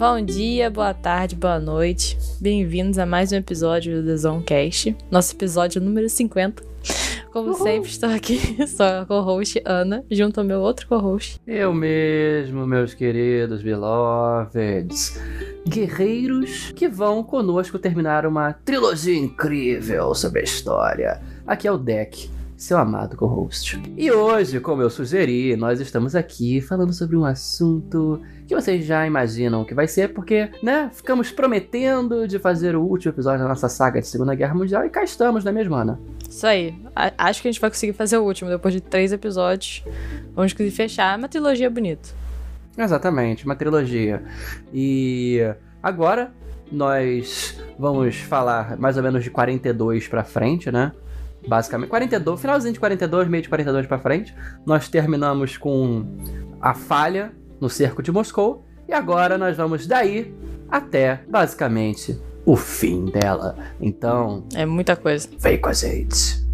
[0.00, 2.16] Bom dia, boa tarde, boa noite.
[2.40, 6.62] Bem-vindos a mais um episódio do The Zonecast, nosso episódio número 50.
[7.30, 7.62] Como Uhul.
[7.62, 11.38] sempre, estou aqui, sou a co-host Ana, junto ao meu outro co-host.
[11.46, 15.20] Eu mesmo, meus queridos beloveds.
[15.68, 21.20] Guerreiros que vão conosco terminar uma trilogia incrível sobre a história.
[21.46, 22.30] Aqui é o Deck
[22.60, 23.82] seu amado co-host.
[23.96, 29.06] E hoje, como eu sugeri, nós estamos aqui falando sobre um assunto que vocês já
[29.06, 33.66] imaginam que vai ser, porque, né, ficamos prometendo de fazer o último episódio da nossa
[33.66, 35.98] saga de Segunda Guerra Mundial e cá estamos, não é mesmo, Ana?
[36.28, 36.74] Isso aí.
[36.94, 39.82] A acho que a gente vai conseguir fazer o último, depois de três episódios.
[40.34, 41.14] Vamos conseguir fechar.
[41.14, 42.10] É uma trilogia bonita.
[42.76, 44.22] Exatamente, uma trilogia.
[44.70, 45.38] E
[45.82, 46.30] agora
[46.70, 50.92] nós vamos falar mais ou menos de 42 pra frente, né?
[51.46, 51.88] Basicamente.
[51.90, 54.34] 42, finalzinho de 42, meio de 42 para frente,
[54.66, 56.04] nós terminamos com
[56.60, 60.34] a falha no cerco de Moscou e agora nós vamos daí
[60.68, 63.56] até basicamente o fim dela.
[63.80, 65.28] Então, é muita coisa.
[65.38, 66.49] Vem com a gente.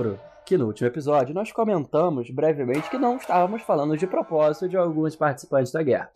[0.00, 4.76] Lembro que no último episódio nós comentamos brevemente que não estávamos falando de propósito de
[4.76, 6.10] alguns participantes da guerra,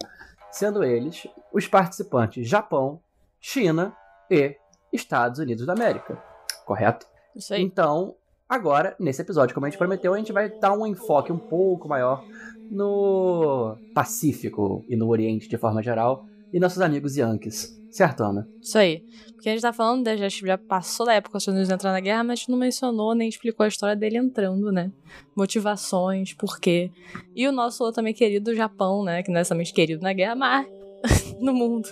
[0.50, 3.00] sendo eles os participantes Japão,
[3.40, 3.94] China
[4.30, 4.56] e
[4.92, 6.18] Estados Unidos da América.
[6.64, 7.06] Correto?
[7.36, 7.62] Isso aí.
[7.62, 8.14] Então,
[8.48, 11.86] agora, nesse episódio, como a gente prometeu, a gente vai dar um enfoque um pouco
[11.86, 12.24] maior
[12.70, 17.83] no Pacífico e no Oriente de forma geral e nossos amigos Yankees.
[17.94, 18.48] Certo, Ana?
[18.60, 19.04] Isso aí.
[19.34, 21.94] Porque a gente tá falando, já, já passou da época que os Estados Unidos entraram
[21.94, 24.90] na guerra, mas a gente não mencionou nem explicou a história dele entrando, né?
[25.36, 26.90] Motivações, porquê.
[27.36, 29.22] E o nosso outro também querido Japão, né?
[29.22, 30.66] Que não é somente querido na guerra, mas
[31.40, 31.88] no mundo.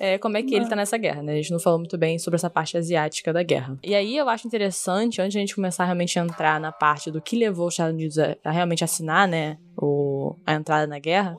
[0.00, 1.34] É, como é que ele tá nessa guerra, né?
[1.34, 3.78] A gente não falou muito bem sobre essa parte asiática da guerra.
[3.84, 7.10] E aí eu acho interessante, antes de a gente começar a realmente entrar na parte
[7.10, 9.58] do que levou os Estados Unidos a, a realmente assinar, né?
[9.76, 11.38] O, a entrada na guerra,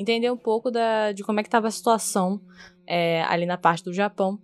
[0.00, 2.40] entender um pouco da, de como é que estava a situação
[2.86, 4.38] é, ali na parte do Japão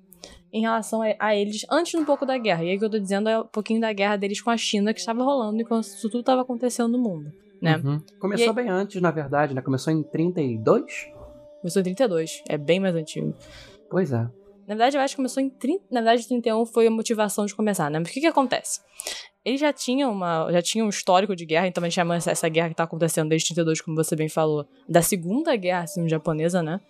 [0.53, 2.63] em relação a, a, eles antes um pouco da guerra.
[2.65, 4.57] E aí o que eu tô dizendo é um pouquinho da guerra deles com a
[4.57, 7.81] China que estava rolando enquanto isso tudo estava acontecendo no mundo, né?
[7.83, 8.01] Uhum.
[8.19, 8.55] Começou aí...
[8.55, 9.63] bem antes, na verdade, né?
[9.63, 11.11] Começou em 32?
[11.61, 13.35] Começou em 32, é bem mais antigo.
[13.91, 14.29] Pois é.
[14.67, 17.55] Na verdade, eu acho que começou em 30, na verdade 31 foi a motivação de
[17.55, 17.99] começar, né?
[18.01, 18.81] Mas o que que acontece?
[19.45, 22.49] Eles já tinham uma, já tinham um histórico de guerra, então a gente chama essa
[22.49, 26.65] guerra que tá acontecendo desde 32, como você bem falou, da Segunda Guerra assim, japonesa,
[26.65, 26.81] né?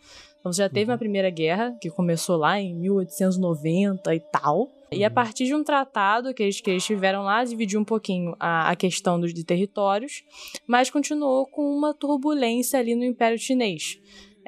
[0.41, 0.99] Então você já teve uma uhum.
[0.99, 4.71] primeira guerra, que começou lá em 1890 e tal.
[4.91, 5.15] E a uhum.
[5.15, 8.77] partir de um tratado que eles, que eles tiveram lá, dividiu um pouquinho a, a
[8.77, 10.23] questão dos de territórios,
[10.67, 13.99] mas continuou com uma turbulência ali no Império Chinês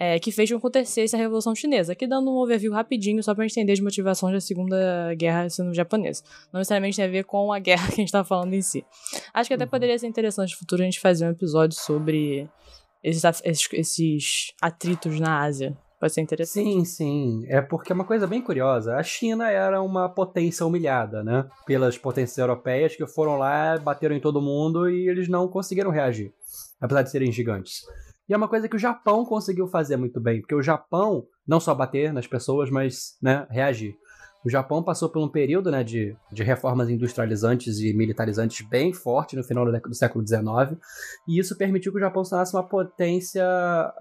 [0.00, 1.92] é, que fez com que acontecesse a Revolução Chinesa.
[1.92, 6.22] Aqui dando um overview rapidinho, só pra gente entender as motivações da Segunda Guerra Sino-Japonesa.
[6.52, 8.84] Não necessariamente tem a ver com a guerra que a gente tá falando em si.
[9.34, 9.70] Acho que até uhum.
[9.70, 12.48] poderia ser interessante no futuro a gente fazer um episódio sobre
[13.02, 15.76] esses, esses, esses atritos na Ásia.
[15.98, 16.64] Pode ser interessante.
[16.64, 17.44] Sim, sim.
[17.48, 18.94] É porque é uma coisa bem curiosa.
[18.94, 21.44] A China era uma potência humilhada, né?
[21.66, 26.32] Pelas potências europeias que foram lá, bateram em todo mundo e eles não conseguiram reagir.
[26.80, 27.82] Apesar de serem gigantes.
[28.28, 31.58] E é uma coisa que o Japão conseguiu fazer muito bem, porque o Japão não
[31.58, 33.96] só bater nas pessoas, mas né, reagir.
[34.44, 39.34] O Japão passou por um período né, de, de reformas industrializantes e militarizantes bem forte
[39.34, 40.78] no final do, do século XIX,
[41.26, 43.44] e isso permitiu que o Japão se tornasse uma potência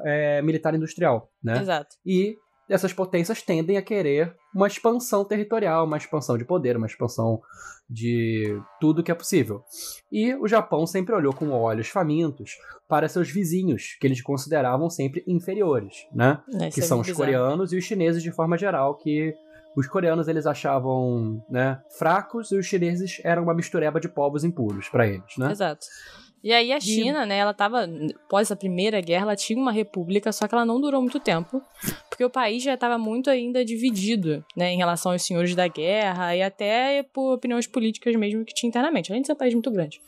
[0.06, 1.32] é, militar industrial.
[1.44, 1.60] Né?
[1.60, 1.96] Exato.
[2.06, 2.38] E
[2.70, 7.42] essas potências tendem a querer uma expansão territorial, uma expansão de poder, uma expansão
[7.90, 9.64] de tudo que é possível.
[10.12, 12.58] E o Japão sempre olhou com olhos famintos
[12.88, 16.42] para seus vizinhos, que eles consideravam sempre inferiores, né?
[16.60, 17.26] É, que é são os bizarro.
[17.26, 19.34] coreanos e os chineses de forma geral, que
[19.76, 24.90] os coreanos eles achavam, né, fracos e os chineses eram uma mistureba de povos impuros
[24.90, 25.52] para eles, né?
[25.52, 25.86] Exato.
[26.48, 27.86] E aí a China, né, ela tava,
[28.26, 31.62] após a Primeira Guerra, ela tinha uma república, só que ela não durou muito tempo,
[32.08, 36.34] porque o país já estava muito ainda dividido, né, em relação aos senhores da guerra
[36.38, 39.70] e até por opiniões políticas mesmo que tinha internamente, além de ser um país muito
[39.70, 40.02] grande.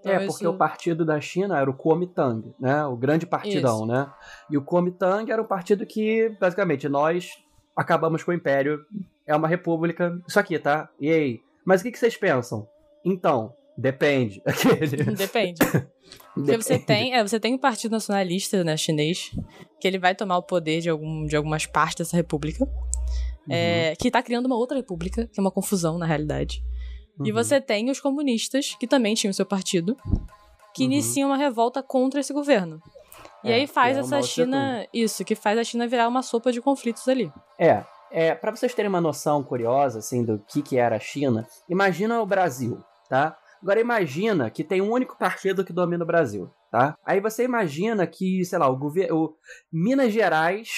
[0.00, 0.50] Então, é, porque isso...
[0.50, 3.86] o partido da China era o Kuomintang, né, o grande partidão, isso.
[3.86, 4.12] né,
[4.50, 7.30] e o Kuomintang era um partido que, basicamente, nós
[7.74, 8.84] acabamos com o Império,
[9.26, 10.90] é uma república, isso aqui, tá?
[11.00, 11.40] E aí?
[11.64, 12.68] Mas o que, que vocês pensam?
[13.02, 14.42] Então, Depende.
[15.16, 15.60] Depende.
[16.34, 19.30] Porque você tem, é, você tem um partido nacionalista né, chinês,
[19.80, 22.66] que ele vai tomar o poder de, algum, de algumas partes dessa república.
[23.50, 26.62] é, que tá criando uma outra república, que é uma confusão na realidade.
[27.24, 27.34] E Uhum.
[27.36, 29.96] você tem os comunistas, que também tinham seu partido,
[30.74, 30.92] que Uhum.
[30.92, 32.78] iniciam uma revolta contra esse governo.
[33.44, 34.20] E É, aí faz é essa.
[34.22, 34.86] China.
[34.92, 37.32] Isso, que faz a China virar uma sopa de conflitos ali.
[37.58, 41.46] É, é para vocês terem uma noção curiosa assim do que que era a China,
[41.68, 43.36] imagina o Brasil, tá?
[43.62, 46.96] Agora imagina que tem um único partido que domina o Brasil, tá?
[47.04, 49.34] Aí você imagina que, sei lá, o governo,
[49.72, 50.68] Minas Gerais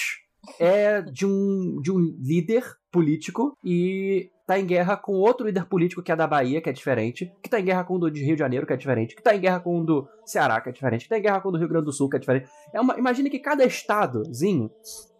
[0.59, 6.03] é de um de um líder político e tá em guerra com outro líder político
[6.03, 8.35] que é da Bahia, que é diferente, que tá em guerra com o do Rio
[8.35, 10.71] de Janeiro, que é diferente, que tá em guerra com o do Ceará, que é
[10.73, 12.49] diferente, que tá em guerra com o do Rio Grande do Sul, que é diferente.
[12.73, 14.69] É uma, imagina que cada estadozinho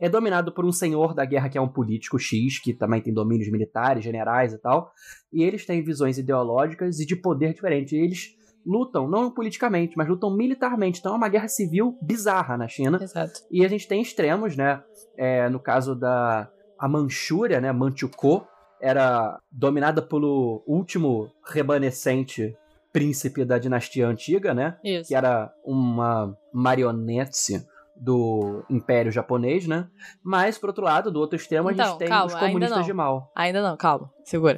[0.01, 3.13] é dominado por um senhor da guerra que é um político X, que também tem
[3.13, 4.91] domínios militares, generais e tal,
[5.31, 7.93] e eles têm visões ideológicas e de poder diferentes.
[7.93, 8.35] E eles
[8.65, 10.99] lutam, não politicamente, mas lutam militarmente.
[10.99, 12.99] Então é uma guerra civil bizarra na China.
[13.01, 13.39] Exato.
[13.49, 14.83] E a gente tem extremos, né?
[15.17, 17.71] É, no caso da a Manchúria, né?
[17.71, 18.45] Manchukuo,
[18.81, 22.55] era dominada pelo último remanescente
[22.91, 24.77] príncipe da dinastia antiga, né?
[24.83, 25.07] Isso.
[25.07, 29.87] que era uma marionete do Império Japonês, né?
[30.23, 32.93] Mas, por outro lado, do outro extremo, a Então, gente tem calma, os comunistas de
[32.93, 33.31] mal.
[33.35, 34.57] Ainda não, calma, segura.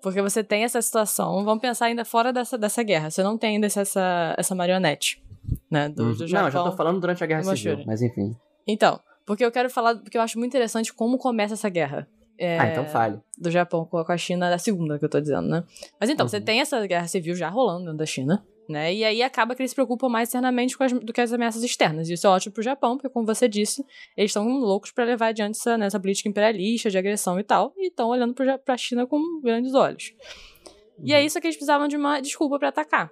[0.00, 3.10] Porque você tem essa situação, vamos pensar ainda fora dessa, dessa guerra.
[3.10, 5.22] Você não tem ainda essa, essa marionete,
[5.70, 5.88] né?
[5.90, 6.26] Do, do Uhum.
[6.26, 6.44] Japão.
[6.44, 8.34] Não, já tô falando durante a Guerra e Civil, mas enfim.
[8.66, 12.08] Então, porque eu quero falar, porque eu acho muito interessante como começa essa guerra.
[12.38, 13.18] É, Ah, então fale.
[13.38, 15.64] Do Japão com a China, da segunda que eu tô dizendo, né?
[16.00, 16.44] Mas então, você Uhum.
[16.44, 18.92] tem essa guerra civil já rolando dentro da China, né?
[18.92, 22.08] E aí acaba que eles se preocupam mais internamente as, do que as ameaças externas.
[22.08, 23.84] E isso é ótimo pro Japão, porque, como você disse,
[24.16, 27.72] eles estão loucos pra levar adiante essa, né, essa política imperialista de agressão e tal,
[27.76, 30.12] e estão olhando pro, Ja- pra China com grandes olhos.
[31.02, 31.18] E Uhum.
[31.18, 33.10] é isso que eles precisavam de uma desculpa pra atacar.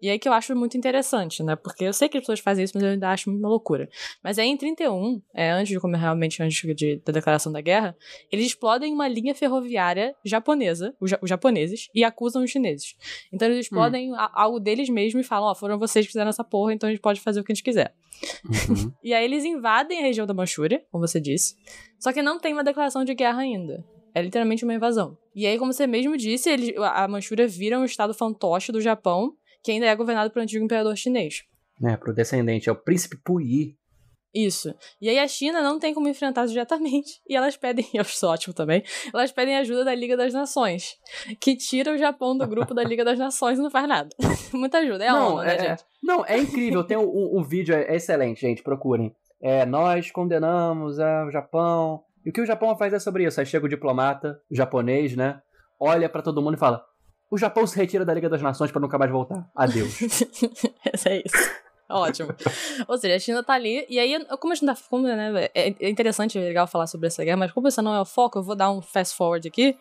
[0.00, 1.56] E aí que eu acho muito interessante, né?
[1.56, 3.88] Porque eu sei que as pessoas fazem isso, mas eu ainda acho uma loucura.
[4.22, 7.96] Mas aí em 31, é, antes de como realmente antes de, da declaração da guerra,
[8.30, 12.94] eles explodem uma linha ferroviária japonesa, os, ja- os japoneses, e acusam os chineses.
[13.32, 16.44] Então eles explodem a- algo deles mesmos e falam, ó, foram vocês que fizeram essa
[16.44, 17.94] porra, então a gente pode fazer o que a gente quiser.
[18.44, 18.92] Uhum.
[19.02, 21.54] E aí eles invadem a região da Manchúria, como você disse.
[21.98, 23.84] Só que não tem uma declaração de guerra ainda.
[24.14, 25.16] É literalmente uma invasão.
[25.34, 28.80] E aí, como você mesmo disse, eles, a a Manchúria vira um estado fantoche do
[28.80, 31.42] Japão, que ainda é governado pelo antigo imperador chinês.
[31.80, 33.76] né, pro descendente, é o príncipe Puyi.
[34.34, 34.74] Isso.
[35.00, 37.20] E aí a China não tem como enfrentar diretamente.
[37.28, 38.82] E elas pedem, eu acho isso ótimo também,
[39.12, 40.96] elas pedem ajuda da Liga das Nações,
[41.40, 44.08] que tira o Japão do grupo da Liga das Nações e não faz nada.
[44.52, 45.04] Muita ajuda.
[45.04, 45.84] É não, ONU, né, é, gente?
[46.02, 46.84] não, é incrível.
[46.84, 48.62] Tem um, um vídeo é excelente, gente.
[48.62, 49.14] Procurem.
[49.40, 52.02] É, nós condenamos é, o Japão.
[52.24, 53.40] E o que o Japão faz é sobre isso.
[53.40, 55.40] Aí chega o diplomata, o japonês, né?
[55.80, 56.84] Olha pra todo mundo e fala:
[57.30, 59.46] O Japão se retira da Liga das Nações pra nunca mais voltar.
[59.54, 59.98] Adeus.
[61.06, 61.50] é isso.
[61.90, 62.34] Ótimo.
[62.86, 64.76] Ou seja, a China tá ali, e aí, como a gente tá.
[64.90, 67.94] Como, né, é é interessante, é legal falar sobre essa guerra, mas como esse não
[67.94, 69.74] é o foco, eu vou dar um fast forward aqui.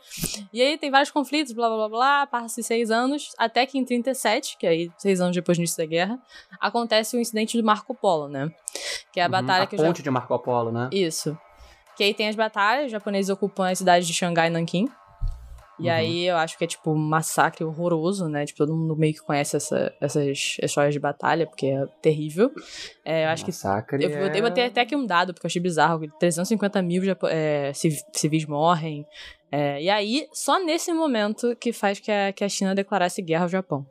[0.53, 3.83] E aí tem vários conflitos, blá blá blá blá, passa-se seis anos, até que em
[3.83, 6.17] 37, que aí, seis anos depois do início da guerra,
[6.61, 8.49] acontece o incidente do Marco Polo, né?
[9.11, 10.89] Que é a Uhum, batalha a que já ponte de Marco Polo, né?
[10.93, 11.37] isso.
[11.97, 14.87] Que aí tem as batalhas, os japoneses ocupam as cidades de Xangai e Nanquim.
[15.79, 15.93] E Uhum.
[15.93, 18.45] aí eu acho que é tipo um massacre horroroso, né?
[18.45, 20.25] Tipo, todo mundo meio que conhece essa- essas
[20.61, 22.51] histórias de batalha, porque é terrível.
[23.05, 23.51] É, eu acho que.
[23.51, 26.81] Massacre Eu, eu é- botei até aqui um dado, porque eu achei bizarro, que 350
[26.81, 29.05] mil japo- é, civ- civis morrem.
[29.51, 33.43] É, e aí, só nesse momento que faz que a, que a China declarasse guerra
[33.43, 33.85] ao Japão.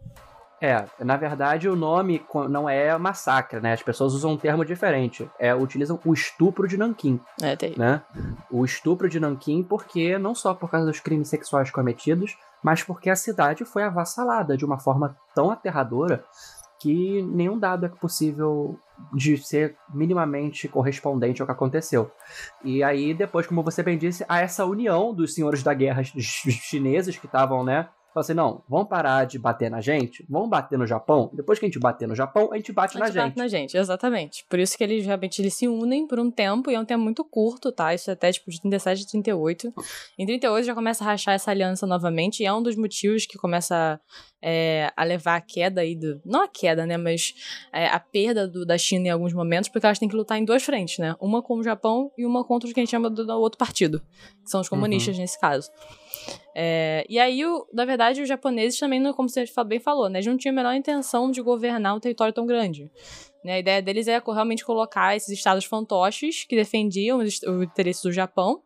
[0.61, 3.75] É, na verdade o nome não é massacre, né?
[3.75, 5.31] As pessoas usam um termo diferente.
[5.39, 7.85] É, utilizam o estupro de Nanquim, É terrível.
[7.85, 8.03] né?
[8.51, 13.11] O estupro de Nanquim porque não só por causa dos crimes sexuais cometidos, mas porque
[13.11, 16.25] a cidade foi avassalada de uma forma tão aterradora
[16.79, 18.79] que nenhum dado é possível
[19.15, 22.11] de ser minimamente correspondente ao que aconteceu.
[22.63, 26.15] E aí, depois, como você bem disse, há essa união dos senhores da guerra ch-
[26.51, 27.89] chineses que estavam, né?
[28.17, 31.31] Falaram assim, não, vamos parar de bater na gente, vamos bater no Japão.
[31.35, 33.37] Depois que a gente bater no Japão, a gente bate A na gente bate gente.
[33.37, 34.47] na gente, exatamente.
[34.49, 37.05] Por isso que eles realmente eles se unem por um tempo, e é um tempo
[37.05, 37.93] muito curto, tá?
[37.93, 39.75] Isso é até tipo de 37 a 38.
[40.19, 43.37] Em 38 já começa a rachar essa aliança novamente, e é um dos motivos que
[43.37, 44.01] começa
[44.41, 46.19] é, a levar a queda aí do.
[46.25, 46.97] Não a queda, né?
[46.97, 47.35] Mas
[47.71, 50.45] é, a perda do- da China em alguns momentos, porque elas têm que lutar em
[50.45, 51.15] duas frentes, né?
[51.21, 53.59] Uma com o Japão e uma contra o que a gente chama do, do outro
[53.59, 54.01] partido,
[54.43, 55.71] que são os comunistas nesse caso.
[56.55, 60.19] É, e aí, o- na verdade, os japoneses também, como você bem falou, né?
[60.19, 62.91] Eles não tinham a menor intenção de governar um território tão grande.
[63.45, 68.03] Né, a ideia deles é co- realmente colocar esses estados fantoches que defendiam os, interesse
[68.03, 68.61] do Japão,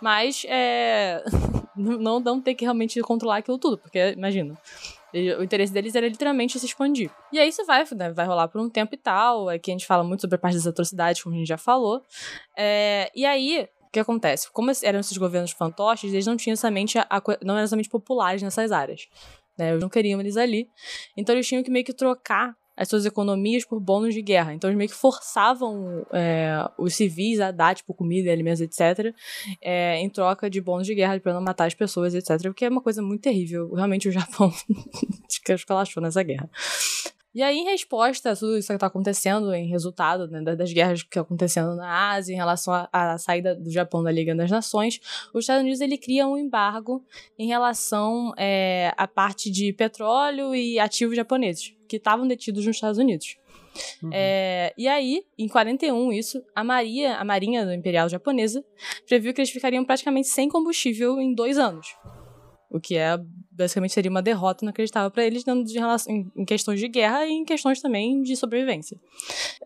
[0.00, 1.20] mas é,
[1.74, 4.54] não, não, ter que realmente controlar aquilo tudo, porque, imagina,
[5.38, 7.10] o interesse deles era literalmente se expandir.
[7.32, 9.86] E aí isso vai, né, vai rolar por um tempo e tal, aqui a gente
[9.86, 12.00] fala muito sobre a parte das atrocidades, como a gente já falou.
[12.56, 14.48] É, e aí, O que acontece?
[14.52, 18.70] Como eram esses governos fantoches, eles não tinham somente a, não eram somente populares nessas
[18.70, 19.08] áreas.
[19.58, 19.70] Né?
[19.70, 20.70] Eles não queriam eles ali.
[21.16, 24.54] Então eles tinham que meio que trocar as suas economias por bônus de guerra.
[24.54, 29.12] Então eles meio que forçavam é, os civis a dar, tipo, comida, alimentos, etc.,
[29.60, 32.64] é, em troca de bônus de guerra para não matar as pessoas, etc., o que
[32.64, 33.74] é uma coisa muito terrível.
[33.74, 34.52] Realmente o Japão
[35.50, 36.48] escalachou nessa guerra.
[37.32, 41.02] E aí, em resposta a tudo isso que está acontecendo, em resultado né, das guerras
[41.02, 45.00] que estão acontecendo na Ásia, em relação à saída do Japão da Liga das Nações,
[45.32, 47.04] os Estados Unidos ele cria um embargo
[47.38, 52.98] em relação é, à parte de petróleo e ativos japoneses, que estavam detidos nos Estados
[52.98, 53.36] Unidos.
[54.02, 54.10] Uhum.
[54.12, 58.64] É, e aí, em 41, isso, a Maria, a Marinha Imperial Japonesa
[59.06, 61.94] previu que eles ficariam praticamente sem combustível em dois anos.
[62.70, 63.18] O que é
[63.50, 67.32] basicamente seria uma derrota inacreditável para eles de relação, em, em questões de guerra e
[67.32, 68.98] em questões também de sobrevivência.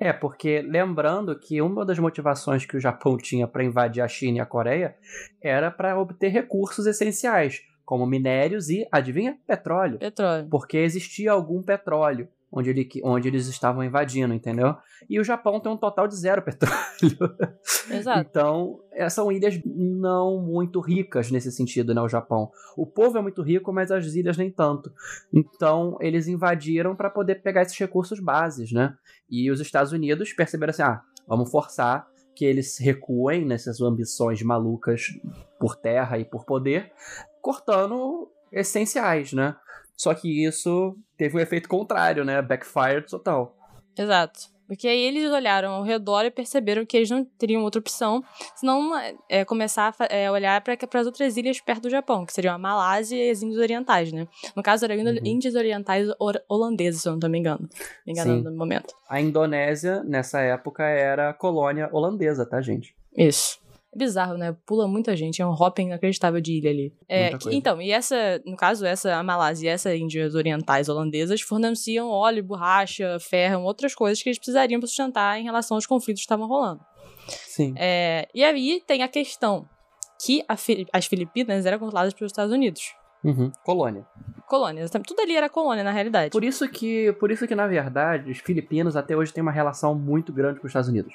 [0.01, 4.39] É, porque lembrando que uma das motivações que o Japão tinha para invadir a China
[4.39, 4.97] e a Coreia
[5.41, 9.99] era para obter recursos essenciais, como minérios e, adivinha, petróleo.
[9.99, 10.49] Petróleo.
[10.51, 14.77] Porque existia algum petróleo onde, ele, onde eles estavam invadindo, entendeu?
[15.11, 17.37] E o Japão tem um total de zero petróleo.
[17.91, 18.21] Exato.
[18.31, 22.01] então, é, são ilhas não muito ricas nesse sentido, né?
[22.01, 22.53] O Japão.
[22.77, 24.93] O povo é muito rico, mas as ilhas nem tanto.
[25.33, 28.95] Então, eles invadiram para poder pegar esses recursos bases, né?
[29.29, 32.07] E os Estados Unidos perceberam assim: ah, vamos forçar
[32.37, 35.09] que eles recuem nessas ambições malucas
[35.59, 36.93] por terra e por poder,
[37.41, 39.57] cortando essenciais, né?
[39.97, 42.41] Só que isso teve um efeito contrário, né?
[42.43, 43.57] Backfire total.
[43.97, 44.55] Exato.
[44.67, 48.25] Porque aí eles olharam ao redor e perceberam que eles não teriam outra opção,
[48.57, 48.93] senão
[49.29, 52.59] é, começar a é, olhar para as outras ilhas perto do Japão, que seriam a
[52.59, 54.27] Malásia e as Índias Orientais, né?
[54.57, 55.19] No caso, eram uhum.
[55.23, 56.09] Índias Orientais
[56.49, 57.69] holandesas, se eu não estou me engano.
[58.07, 58.95] Me enganando no momento.
[59.09, 62.97] A Indonésia, nessa época, era colônia holandesa, tá, gente?
[63.15, 63.64] Isso
[63.97, 64.57] bizarro, né?
[64.67, 66.95] Pula muita gente, é um hopping inacreditável de ilha ali.
[67.09, 71.41] É, que, então, e essa, no caso, essa a Malásia e essa Índias Orientais holandesas
[71.41, 76.21] forneciam óleo, borracha, ferro, outras coisas que eles precisariam para sustentar em relação aos conflitos
[76.21, 76.81] que estavam rolando.
[77.27, 77.75] Sim.
[77.77, 79.67] É, e aí tem a questão
[80.25, 80.57] que a,
[80.93, 82.95] as Filipinas eram controladas pelos Estados Unidos.
[83.25, 83.51] Uhum.
[83.65, 84.07] Colônia.
[84.47, 86.31] Colônia, tudo ali era colônia, na realidade.
[86.31, 89.95] Por isso que, por isso que na verdade, os filipinos até hoje têm uma relação
[89.95, 91.15] muito grande com os Estados Unidos.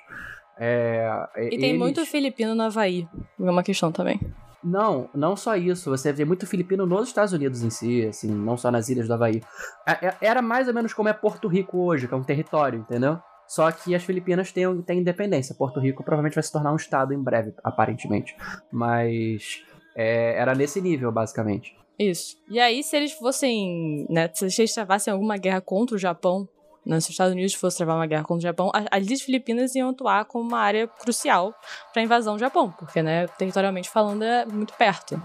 [0.59, 1.79] É, e tem eles...
[1.79, 3.07] muito filipino no Havaí.
[3.39, 4.19] É uma questão também.
[4.63, 5.89] Não, não só isso.
[5.89, 9.13] Você vê muito filipino nos Estados Unidos em si, assim, não só nas ilhas do
[9.13, 9.41] Havaí.
[9.87, 12.79] É, é, era mais ou menos como é Porto Rico hoje, que é um território,
[12.79, 13.17] entendeu?
[13.47, 15.55] Só que as Filipinas têm, têm independência.
[15.55, 18.35] Porto Rico provavelmente vai se tornar um estado em breve, aparentemente.
[18.71, 19.63] Mas
[19.95, 21.73] é, era nesse nível, basicamente.
[21.97, 22.37] Isso.
[22.49, 24.05] E aí, se eles fossem.
[24.09, 26.47] Né, se eles travassem alguma guerra contra o Japão,
[26.85, 29.75] né, se os Estados Unidos fossem travar uma guerra contra o Japão, as ilhas Filipinas
[29.75, 31.53] iam atuar como uma área crucial
[31.91, 35.21] para a invasão do Japão, porque, né, territorialmente falando, é muito perto.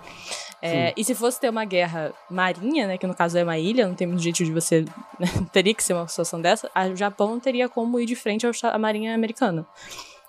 [0.60, 3.86] É, e se fosse ter uma guerra marinha, né, que no caso é uma ilha,
[3.86, 4.80] não tem muito jeito de você.
[5.18, 8.46] Né, teria que ser uma situação dessa, o Japão não teria como ir de frente
[8.62, 9.66] à marinha americana.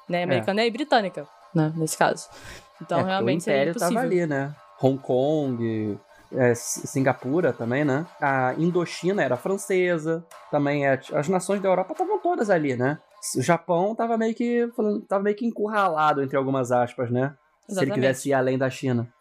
[0.10, 0.67] Né, americana é.
[0.67, 2.27] e britânica, né, nesse caso.
[2.82, 3.96] Então, é, realmente o Império seria impossível.
[3.96, 4.55] tava ali, né?
[4.82, 5.98] Hong Kong,
[6.32, 8.05] é, Singapura também, né?
[8.22, 13.00] A Indochina era francesa, também é, as nações da Europa estavam todas ali, né?
[13.38, 14.67] O Japão tava meio que
[15.08, 17.36] tava meio que encurralado entre algumas aspas, né?
[17.67, 17.74] Exatamente.
[17.74, 19.12] Se ele quisesse ir além da China.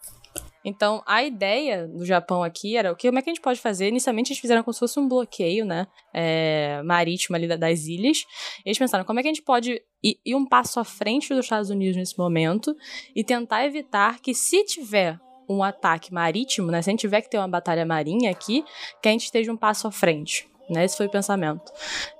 [0.64, 3.60] Então, a ideia do Japão aqui era o que, como é que a gente pode
[3.60, 3.88] fazer?
[3.88, 5.86] Inicialmente, eles fizeram como se fosse um bloqueio, né?
[6.12, 8.24] É, marítimo ali das ilhas.
[8.64, 11.44] Eles pensaram, como é que a gente pode ir, ir um passo à frente dos
[11.44, 12.74] Estados Unidos nesse momento
[13.14, 16.82] e tentar evitar que, se tiver um ataque marítimo, né?
[16.82, 18.64] Se a gente tiver que ter uma batalha marinha aqui,
[19.02, 20.48] que a gente esteja um passo à frente.
[20.68, 20.84] Né?
[20.84, 21.72] Esse foi o pensamento.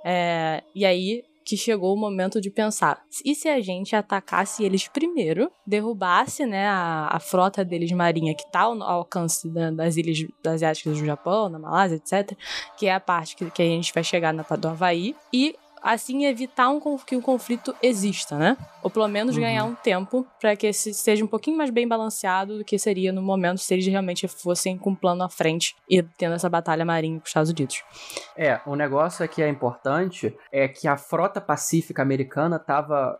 [0.03, 4.87] É, e aí que chegou o momento de pensar: e se a gente atacasse eles
[4.87, 10.27] primeiro, derrubasse né, a, a frota deles marinha que está ao, alcance da, das ilhas
[10.45, 12.35] asiáticas do Japão, da Malásia, etc.,
[12.75, 15.55] que é a parte que, que a gente vai chegar na do Havaí, e
[15.85, 18.57] assim evitar um, que o um conflito exista, né?
[18.81, 19.41] Ou pelo menos uhum.
[19.41, 23.13] ganhar um tempo para que esse seja um pouquinho mais bem balanceado do que seria
[23.13, 26.83] no momento se eles realmente fossem com um plano à frente e tendo essa batalha
[26.83, 27.83] marinha com os Estados Unidos.
[28.35, 33.19] É, o negócio que é importante é que a frota pacífica americana estava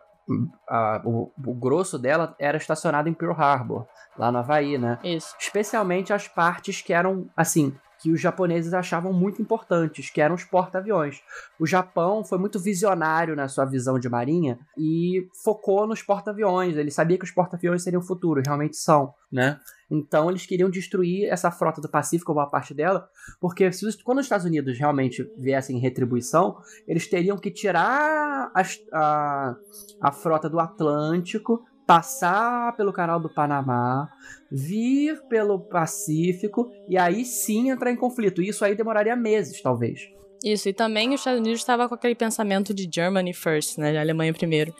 [1.04, 3.86] o, o, grosso dela era estacionado em Pearl Harbor,
[4.18, 4.98] lá no Havaí, né?
[5.04, 5.36] Isso.
[5.38, 7.72] Especialmente as partes que eram, assim,
[8.06, 11.20] que os japoneses achavam muito importantes, que eram os porta-aviões.
[11.58, 16.76] O Japão foi muito visionário na sua visão de marinha e focou nos porta-aviões.
[16.76, 19.58] Ele sabia que os porta-aviões seriam o futuro, realmente são, né?
[19.90, 23.08] Então eles queriam destruir essa frota do Pacífico, uma parte dela,
[23.40, 28.62] porque se, quando os Estados Unidos realmente viessem em retribuição, eles teriam que tirar a,
[28.92, 29.56] a,
[30.00, 34.10] a frota do Atlântico passar pelo canal do Panamá,
[34.50, 38.42] vir pelo Pacífico e aí sim entrar em conflito.
[38.42, 40.00] Isso aí demoraria meses, talvez.
[40.44, 43.98] Isso, e também os Estados Unidos estava com aquele pensamento de Germany first, né, de
[43.98, 44.74] Alemanha primeiro.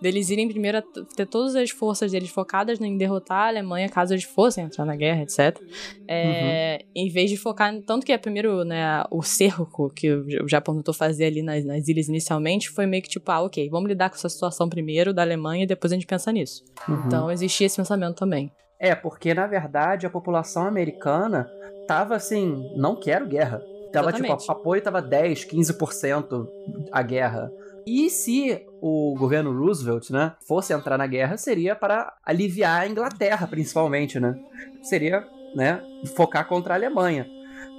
[0.00, 0.82] Deles irem primeiro a
[1.14, 4.96] ter todas as forças deles focadas em derrotar a Alemanha caso eles fossem entrar na
[4.96, 5.60] guerra, etc.
[6.08, 7.04] É, uhum.
[7.06, 10.94] Em vez de focar, tanto que é primeiro, né, o cerco que o Japão tentou
[10.94, 14.16] fazer ali nas, nas, ilhas inicialmente, foi meio que tipo, ah, ok, vamos lidar com
[14.16, 16.64] essa situação primeiro da Alemanha e depois a gente pensa nisso.
[16.88, 17.02] Uhum.
[17.06, 18.50] Então existia esse pensamento também.
[18.78, 21.48] É, porque na verdade a população americana
[21.86, 23.62] tava assim, não quero guerra.
[23.94, 24.40] Tava tipo, Exatamente.
[24.40, 26.48] tipo, o apoio tava 10, 15%
[26.90, 27.50] a guerra.
[27.86, 33.46] E se o governo Roosevelt, né, fosse entrar na guerra, seria para aliviar a Inglaterra,
[33.46, 34.34] principalmente, né?
[34.82, 35.24] Seria,
[35.54, 35.80] né,
[36.16, 37.26] focar contra a Alemanha.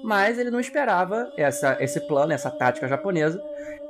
[0.03, 3.41] Mas ele não esperava essa, esse plano, essa tática japonesa,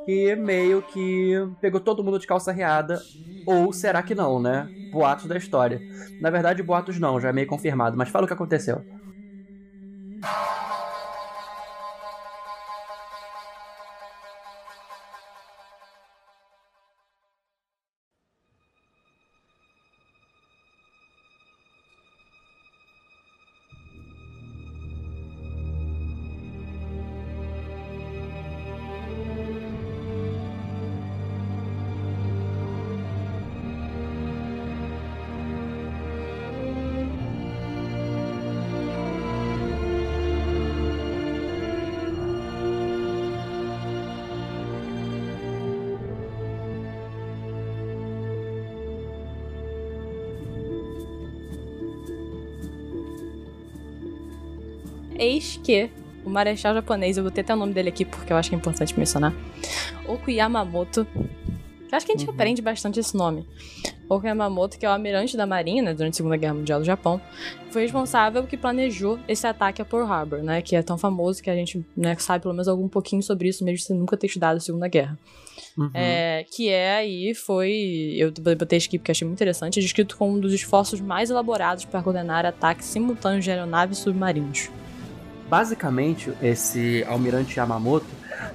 [0.07, 2.99] e meio que pegou todo mundo de calça riada.
[3.45, 4.67] Ou será que não, né?
[4.91, 5.79] Boatos da história.
[6.19, 8.81] Na verdade, boatos não, já é meio confirmado, mas fala o que aconteceu.
[55.17, 55.89] Eis que
[56.25, 58.55] o marechal japonês, eu vou ter até o nome dele aqui porque eu acho que
[58.55, 59.33] é importante mencionar,
[60.07, 61.07] Oku Yamamoto,
[61.91, 62.33] acho que a gente uhum.
[62.33, 63.47] aprende bastante esse nome.
[64.09, 67.21] Oku Yamamoto, que é o almirante da marinha durante a Segunda Guerra Mundial do Japão,
[67.69, 71.49] foi responsável que planejou esse ataque a Pearl Harbor, né, que é tão famoso que
[71.49, 74.57] a gente né, sabe pelo menos algum pouquinho sobre isso, mesmo sem nunca ter estudado
[74.57, 75.17] a Segunda Guerra.
[75.77, 75.91] Uhum.
[75.93, 78.15] É, que é aí, foi.
[78.17, 82.01] Eu botei aqui porque achei muito interessante, descrito como um dos esforços mais elaborados para
[82.01, 84.69] coordenar ataques simultâneos de aeronaves e submarinos.
[85.47, 88.07] Basicamente, esse almirante Yamamoto,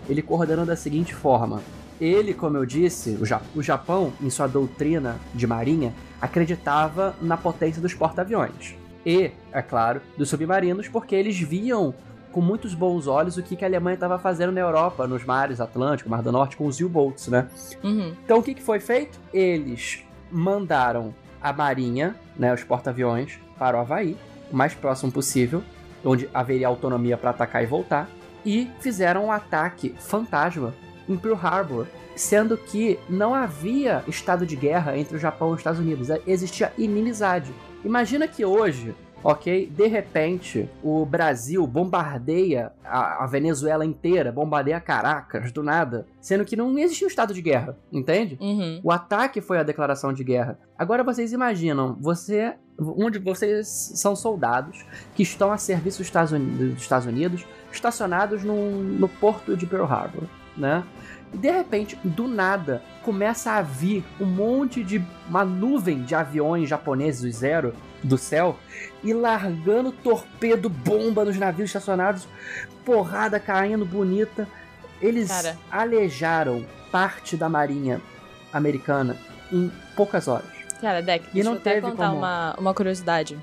[0.09, 1.63] ele coordenou da seguinte forma.
[2.01, 3.19] Ele, como eu disse,
[3.55, 8.75] o Japão, em sua doutrina de marinha, acreditava na potência dos porta-aviões.
[9.05, 11.95] E, é claro, dos submarinos, porque eles viam
[12.33, 15.61] com muitos bons olhos o que, que a Alemanha estava fazendo na Europa, nos mares
[15.61, 17.49] Atlântico, Mar do Norte, com os U-Boats, né?
[17.83, 18.15] Uhum.
[18.25, 19.19] Então o que, que foi feito?
[19.33, 24.17] Eles mandaram a marinha, né, os porta-aviões, para o Havaí,
[24.51, 25.63] o mais próximo possível,
[26.05, 28.09] onde haveria autonomia para atacar e voltar,
[28.45, 30.75] e fizeram um ataque fantasma
[31.09, 31.87] em Pearl Harbor,
[32.17, 36.73] sendo que não havia estado de guerra entre o Japão e os Estados Unidos, existia
[36.77, 37.53] inimizade.
[37.85, 39.71] Imagina que hoje ok?
[39.71, 46.57] De repente, o Brasil bombardeia a, a, Venezuela inteira, bombardeia Caracas do nada, sendo que
[46.57, 48.39] não existia um estado de guerra, entende?
[48.41, 48.81] Uhum.
[48.83, 50.59] O ataque foi a declaração de guerra.
[50.79, 56.75] Agora vocês imaginam, você, onde vocês são soldados que estão a serviço dos Estados Unidos,
[56.75, 60.25] dos Estados Unidos estacionados no, no porto de Pearl Harbor,
[60.57, 60.85] né?
[61.33, 65.03] E de repente, do nada, começa a vir um monte de.
[65.29, 68.57] uma nuvem de aviões japoneses, os Zero, do céu,
[69.03, 72.27] e largando torpedo, bomba nos navios estacionados,
[72.85, 74.49] porrada caindo bonita.
[75.01, 75.57] Eles Cara.
[75.71, 78.01] alejaram parte da marinha
[78.53, 79.17] americana
[79.53, 80.61] em poucas horas.
[80.81, 82.19] Cara, Deck, deixa eu até contar como...
[82.19, 83.39] uma, uma curiosidade.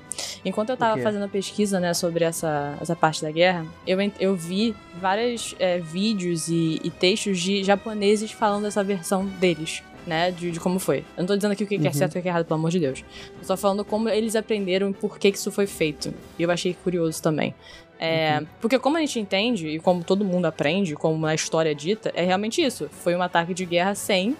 [0.48, 4.34] Enquanto eu tava fazendo a pesquisa, né, sobre essa, essa parte da guerra, eu, eu
[4.34, 9.82] vi vários é, vídeos e, e, textos de japoneses falando dessa versão deles.
[10.06, 11.00] Né, de, de como foi.
[11.18, 11.86] Eu não tô dizendo aqui o que, uhum.
[11.86, 13.04] é certo e o que é errado, pelo amor de Deus.
[13.42, 16.14] Eu tô falando como eles aprenderam e por que, que isso foi feito.
[16.38, 17.54] E eu achei curioso também.
[17.98, 18.46] É, uhum.
[18.58, 22.10] Porque como a gente entende, e como todo mundo aprende, como a história é dita,
[22.14, 22.88] é realmente isso.
[22.90, 24.34] Foi um ataque de guerra sem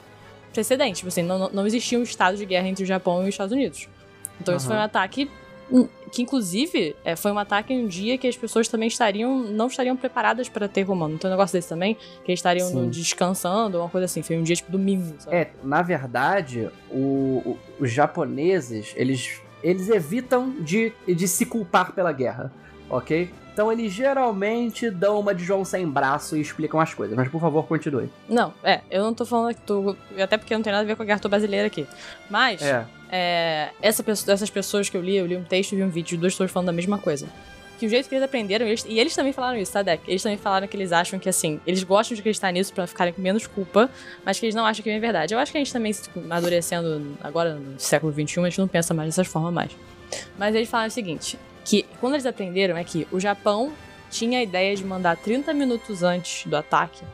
[0.55, 0.97] precedente.
[0.97, 3.53] Tipo assim, não, não existia um estado de guerra entre o Japão e os Estados
[3.53, 3.87] Unidos.
[4.41, 4.59] Então uhum.
[4.59, 5.31] isso foi um ataque
[6.11, 9.67] que inclusive é, foi um ataque em um dia que as pessoas também estariam não
[9.67, 11.15] estariam preparadas para ter romano.
[11.15, 14.23] Então um negócio desse também, que eles estariam no, descansando, uma coisa assim.
[14.23, 15.15] Foi um dia tipo domingo.
[15.19, 15.37] Sabe?
[15.37, 22.13] É, na verdade, o, o, os japoneses eles eles evitam de, de se culpar pela
[22.13, 22.53] guerra,
[22.89, 23.31] ok?
[23.59, 27.17] Então eles geralmente dão uma de João sem braço e explicam as coisas.
[27.17, 28.09] Mas por favor, continue.
[28.29, 29.97] Não, é, eu não tô falando que tu.
[30.17, 31.85] Até porque não tem nada a ver com a guerra brasileira aqui.
[32.31, 32.87] Mas, é.
[33.11, 36.11] é essa, essas pessoas que eu li, eu li um texto e vi um vídeo
[36.11, 37.27] de duas pessoas falando da mesma coisa.
[37.81, 40.05] que o jeito que eles aprenderam, eles, e eles também falaram isso, tá, Deck?
[40.07, 43.13] Eles também falaram que eles acham que, assim, eles gostam de acreditar nisso pra ficarem
[43.13, 43.91] com menos culpa,
[44.25, 45.35] mas que eles não acham que é verdade.
[45.35, 48.95] Eu acho que a gente também, amadurecendo agora no século XXI, a gente não pensa
[48.95, 49.73] mais dessas formas mais.
[50.39, 51.37] Mas eles falaram o seguinte,
[51.69, 53.71] que quando eles aprenderam é que o Japão
[54.11, 57.05] tinha a ideia de mandar 30 minutos antes do ataque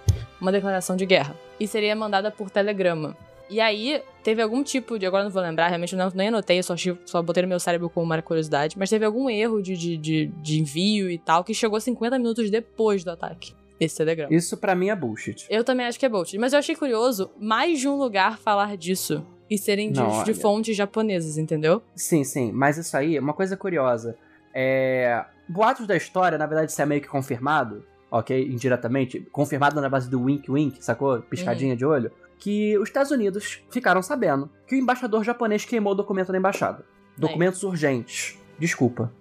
[0.41, 1.35] uma declaração de guerra.
[1.59, 3.17] E seria mandada por telegrama.
[3.51, 5.07] E aí, teve algum tipo de.
[5.07, 8.07] Agora não vou lembrar, realmente não, nem anotei, só, só botei no meu cérebro como
[8.07, 8.79] uma curiosidade.
[8.79, 12.51] Mas teve algum erro de, de, de, de envio e tal que chegou 50 minutos
[12.51, 13.55] depois do ataque.
[13.79, 14.33] Esse telegrama.
[14.33, 15.47] Isso para mim é bullshit.
[15.51, 16.39] Eu também acho que é bullshit.
[16.39, 19.27] Mas eu achei curioso mais de um lugar falar disso.
[19.51, 21.83] E serem de, de fontes japonesas, entendeu?
[21.95, 22.51] Sim, sim.
[22.51, 24.17] Mas isso aí, uma coisa curiosa.
[24.55, 25.25] É.
[25.49, 28.49] Boatos da história, na verdade, isso é meio que confirmado, ok?
[28.49, 29.21] Indiretamente.
[29.33, 31.21] Confirmado na base do wink wink, sacou?
[31.21, 31.77] Piscadinha uhum.
[31.77, 36.31] de olho que os Estados Unidos ficaram sabendo que o embaixador japonês queimou o documento
[36.31, 36.85] da embaixada.
[37.17, 38.39] Documentos é urgentes.
[38.59, 39.13] Desculpa.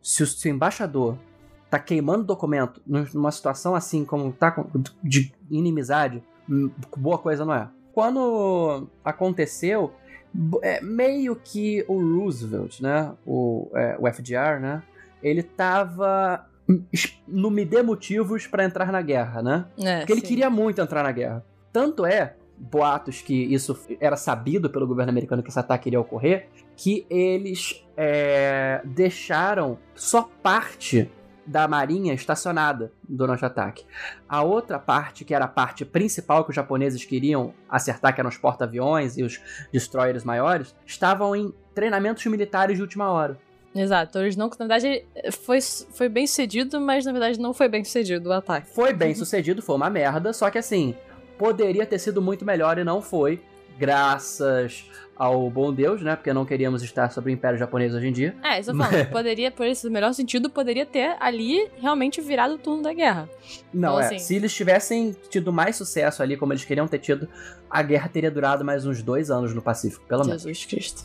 [0.00, 1.18] Se o seu embaixador
[1.68, 4.64] tá queimando documento numa situação assim como tá
[5.02, 7.68] de inimizade, hum, boa coisa não é.
[7.92, 9.92] Quando aconteceu,
[10.62, 14.82] é, meio que o Roosevelt, né, o, é, o FDR, né,
[15.22, 16.46] ele tava
[17.26, 19.64] no me dê motivos para entrar na guerra, né?
[19.78, 21.44] É, Porque ele queria muito entrar na guerra.
[21.72, 26.48] Tanto é boatos que isso era sabido pelo governo americano que esse ataque iria ocorrer,
[26.76, 31.10] que eles é, deixaram só parte
[31.46, 33.84] da marinha estacionada durante o ataque.
[34.28, 38.30] A outra parte, que era a parte principal que os japoneses queriam acertar, que eram
[38.30, 39.40] os porta-aviões e os
[39.72, 43.38] destroyers maiores, estavam em treinamentos militares de última hora.
[43.74, 47.84] Exato, eles não, na verdade, foi, foi bem sucedido, mas na verdade não foi bem
[47.84, 48.68] sucedido o ataque.
[48.74, 50.94] Foi bem sucedido, foi uma merda, só que assim,
[51.38, 53.40] poderia ter sido muito melhor e não foi,
[53.80, 54.84] graças
[55.16, 56.14] ao bom Deus, né?
[56.14, 58.34] Porque não queríamos estar sobre o Império Japonês hoje em dia.
[58.42, 62.58] É, isso eu falo, poderia, por esse melhor sentido, poderia ter ali realmente virado o
[62.58, 63.28] turno da guerra.
[63.72, 64.04] Não, então, é.
[64.04, 64.18] Assim...
[64.18, 67.26] Se eles tivessem tido mais sucesso ali, como eles queriam ter tido,
[67.70, 70.42] a guerra teria durado mais uns dois anos no Pacífico, pelo menos.
[70.42, 71.04] Jesus Cristo.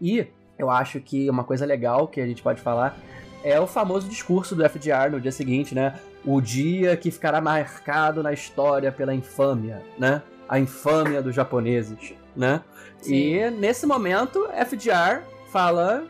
[0.00, 0.26] E
[0.58, 2.98] eu acho que uma coisa legal que a gente pode falar
[3.44, 5.94] é o famoso discurso do FDR no dia seguinte, né?
[6.24, 10.22] O dia que ficará marcado na história pela infâmia, né?
[10.48, 12.62] A infâmia dos japoneses, né?
[12.98, 13.14] Sim.
[13.14, 16.04] E nesse momento, FDR fala: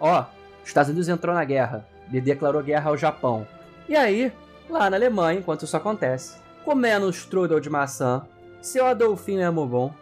[0.00, 0.24] ó,
[0.62, 3.46] os Estados Unidos entrou na guerra, ele declarou guerra ao Japão.
[3.88, 4.32] E aí,
[4.68, 8.22] lá na Alemanha, enquanto isso acontece, comendo strudel de maçã,
[8.60, 9.92] seu Adolfinho Amobon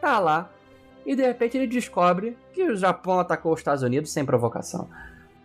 [0.00, 0.50] tá lá
[1.06, 4.88] e de repente ele descobre que o Japão atacou os Estados Unidos sem provocação.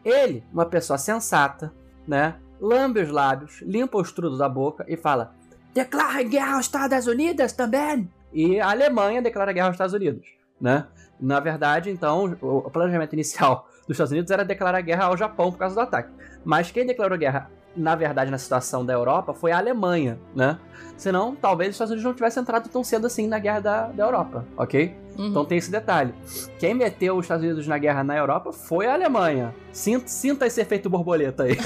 [0.04, 1.74] Ele, uma pessoa sensata,
[2.08, 2.36] né?
[2.60, 5.34] Lambe os lábios, limpa o estrudo da boca e fala:
[5.74, 8.10] declara guerra aos Estados Unidos também!
[8.32, 10.28] E a Alemanha declara guerra aos Estados Unidos,
[10.60, 10.86] né?
[11.20, 15.58] Na verdade, então, o planejamento inicial dos Estados Unidos era declarar guerra ao Japão por
[15.58, 16.12] causa do ataque.
[16.44, 20.58] Mas quem declarou guerra na verdade, na situação da Europa, foi a Alemanha, né?
[20.96, 24.04] Senão, talvez os Estados Unidos não tivessem entrado tão cedo assim na guerra da, da
[24.04, 24.96] Europa, ok?
[25.18, 25.28] Uhum.
[25.28, 26.14] Então tem esse detalhe.
[26.60, 29.54] Quem meteu os Estados Unidos na guerra na Europa foi a Alemanha.
[29.72, 31.58] Sinta, sinta esse efeito borboleta aí.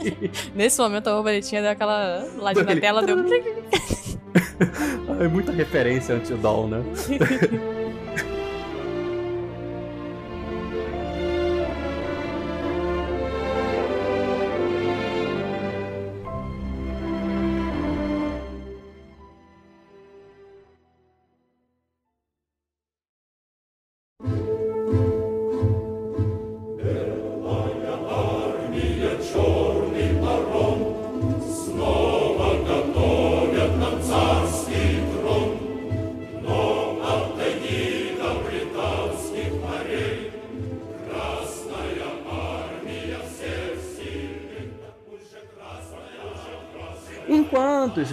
[0.54, 3.16] Nesse momento a borboletinha deu aquela lá na tela, deu...
[5.20, 6.82] é muita referência anti-doll, né?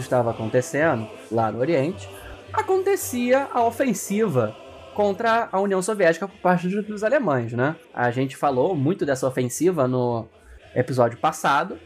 [0.07, 2.09] Estava acontecendo, lá no Oriente,
[2.51, 4.55] acontecia a ofensiva
[4.95, 7.75] contra a União Soviética por parte dos alemães, né?
[7.93, 10.27] A gente falou muito dessa ofensiva no
[10.73, 11.77] episódio passado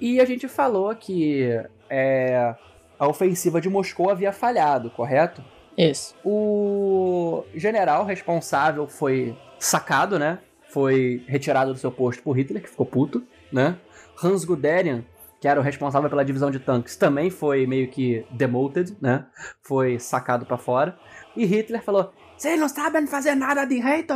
[0.00, 1.48] e a gente falou que
[1.88, 2.54] é,
[2.98, 5.42] a ofensiva de Moscou havia falhado, correto?
[5.76, 6.14] Isso.
[6.24, 10.38] O general responsável foi sacado, né?
[10.68, 13.76] Foi retirado do seu posto por Hitler, que ficou puto, né?
[14.22, 15.02] Hans Guderian
[15.40, 19.26] que era o responsável pela divisão de tanques, também foi meio que demoted, né?
[19.62, 20.98] Foi sacado para fora.
[21.34, 24.14] E Hitler falou: Vocês não sabem fazer nada direito?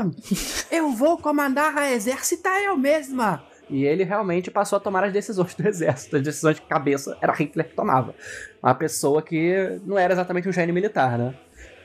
[0.70, 3.42] Eu vou comandar a exército eu mesma.
[3.70, 6.16] E ele realmente passou a tomar as decisões do exército.
[6.16, 8.14] As decisões de cabeça era Hitler que tomava.
[8.62, 11.34] Uma pessoa que não era exatamente um gênio militar, né?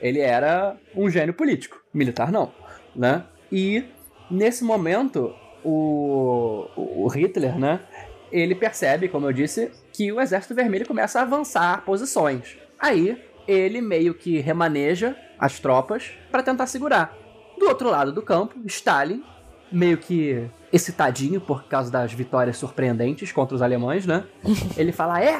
[0.00, 1.80] Ele era um gênio político.
[1.92, 2.52] Militar não,
[2.94, 3.24] né?
[3.50, 3.84] E
[4.30, 7.80] nesse momento, o, o Hitler, né?
[8.30, 12.56] Ele percebe, como eu disse, que o Exército Vermelho começa a avançar posições.
[12.78, 17.16] Aí, ele meio que remaneja as tropas para tentar segurar.
[17.58, 19.22] Do outro lado do campo, Stalin,
[19.70, 24.24] meio que excitadinho por causa das vitórias surpreendentes contra os alemães, né?
[24.76, 25.38] Ele fala: ah, é?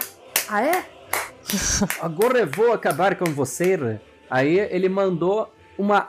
[0.49, 0.85] Ah, é?
[2.01, 4.01] Agora eu vou acabar com você.
[4.29, 6.09] Aí ele mandou uma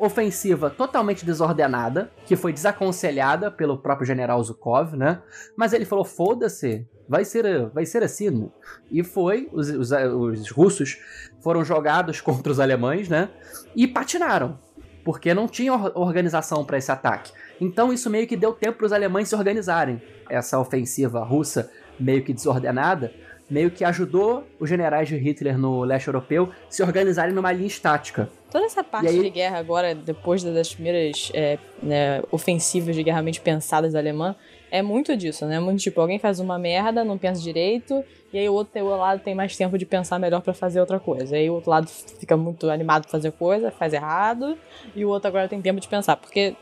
[0.00, 5.22] ofensiva totalmente desordenada, que foi desaconselhada pelo próprio general Zukov, né?
[5.54, 8.50] Mas ele falou: foda-se, vai ser, vai ser assim.
[8.90, 10.98] E foi, os, os, os russos
[11.42, 13.28] foram jogados contra os alemães, né?
[13.76, 14.58] E patinaram,
[15.04, 17.32] porque não tinha organização para esse ataque.
[17.60, 20.00] Então isso meio que deu tempo para os alemães se organizarem.
[20.30, 23.12] Essa ofensiva russa meio que desordenada
[23.50, 28.30] meio que ajudou os generais de Hitler no leste europeu se organizarem numa linha estática.
[28.50, 29.20] Toda essa parte aí...
[29.20, 34.34] de guerra agora, depois das primeiras é, né, ofensivas de guerra mente pensadas alemã,
[34.70, 35.58] é muito disso, né?
[35.58, 39.34] Muito tipo, alguém faz uma merda, não pensa direito, e aí o outro lado tem
[39.34, 41.36] mais tempo de pensar melhor para fazer outra coisa.
[41.36, 44.56] E aí o outro lado fica muito animado pra fazer coisa, faz errado,
[44.94, 46.16] e o outro agora tem tempo de pensar.
[46.16, 46.54] Porque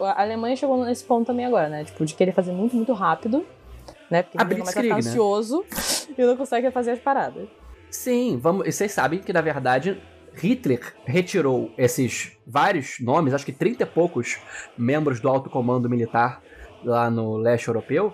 [0.00, 1.84] a Alemanha chegou nesse ponto também agora, né?
[1.84, 3.44] Tipo, de querer fazer muito, muito rápido
[4.12, 4.22] né?
[4.22, 4.44] Porque a
[4.82, 4.92] né?
[4.92, 5.64] ansioso
[6.16, 7.48] e não consegue fazer as paradas.
[7.90, 8.66] Sim, vamos.
[8.66, 10.00] Vocês sabem que, na verdade,
[10.34, 14.38] Hitler retirou esses vários nomes, acho que 30 e poucos
[14.76, 16.42] membros do alto comando militar
[16.84, 18.12] lá no leste europeu.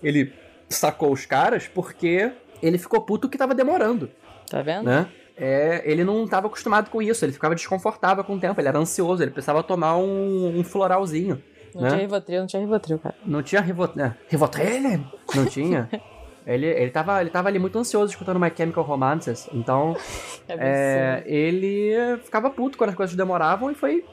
[0.00, 0.32] Ele
[0.68, 2.32] sacou os caras porque
[2.62, 4.08] ele ficou puto que tava demorando.
[4.48, 4.84] Tá vendo?
[4.84, 5.08] Né?
[5.36, 8.78] É, ele não estava acostumado com isso, ele ficava desconfortável com o tempo, ele era
[8.78, 11.42] ansioso, ele precisava tomar um, um floralzinho.
[11.74, 11.88] Não né?
[11.90, 13.14] tinha Rivotril, não tinha Rivotril, cara.
[13.24, 14.04] Não tinha Rivotril.
[14.06, 15.04] É, Rivotril?
[15.34, 15.88] Não tinha.
[16.46, 19.48] ele, ele, tava, ele tava ali muito ansioso escutando My Chemical Romances.
[19.52, 19.96] Então,
[20.48, 24.04] é, ele ficava puto quando as coisas demoravam e foi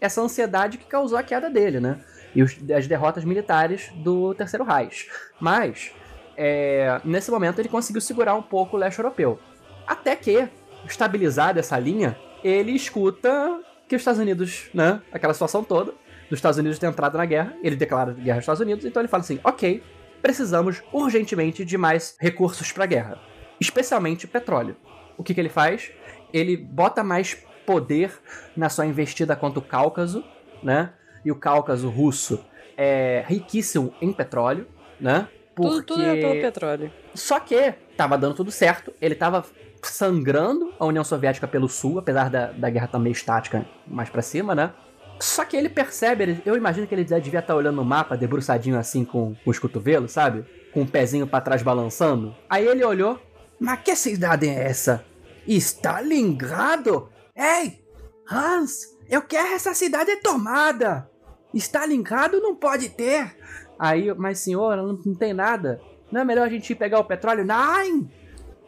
[0.00, 1.98] essa ansiedade que causou a queda dele, né?
[2.34, 5.08] E os, as derrotas militares do Terceiro Reich.
[5.40, 5.92] Mas,
[6.36, 9.38] é, nesse momento, ele conseguiu segurar um pouco o leste europeu.
[9.86, 10.48] Até que,
[10.86, 15.00] estabilizada essa linha, ele escuta que os Estados Unidos, né?
[15.12, 15.94] Aquela situação toda,
[16.28, 19.08] dos Estados Unidos ter entrado na guerra, ele declara guerra aos Estados Unidos, então ele
[19.08, 19.82] fala assim: ok,
[20.22, 23.18] precisamos urgentemente de mais recursos para a guerra,
[23.60, 24.76] especialmente petróleo.
[25.16, 25.90] O que, que ele faz?
[26.32, 27.34] Ele bota mais
[27.64, 28.12] poder
[28.56, 30.24] na sua investida contra o Cáucaso,
[30.62, 30.92] né?
[31.24, 32.44] E o Cáucaso russo
[32.76, 34.66] é riquíssimo em petróleo,
[35.00, 35.28] né?
[35.54, 35.70] Porque...
[35.70, 36.92] Tudo, tudo é pelo petróleo.
[37.14, 39.44] Só que tava dando tudo certo, ele tava
[39.82, 44.10] sangrando a União Soviética pelo sul, apesar da, da guerra estar tá meio estática mais
[44.10, 44.72] para cima, né?
[45.18, 49.04] Só que ele percebe, eu imagino que ele devia estar olhando o mapa, debruçadinho assim
[49.04, 50.44] com, com os cotovelos, sabe?
[50.72, 52.34] Com o pezinho para trás balançando.
[52.48, 53.18] Aí ele olhou,
[53.58, 55.04] mas que cidade é essa?
[55.46, 57.08] Stalingrado?
[57.34, 57.82] Ei,
[58.30, 61.10] Hans, eu quero essa cidade tomada.
[61.54, 63.36] Stalingrado não pode ter.
[63.78, 65.80] Aí, mas senhor, não, não tem nada.
[66.10, 67.44] Não é melhor a gente ir pegar o petróleo?
[67.44, 68.08] Não!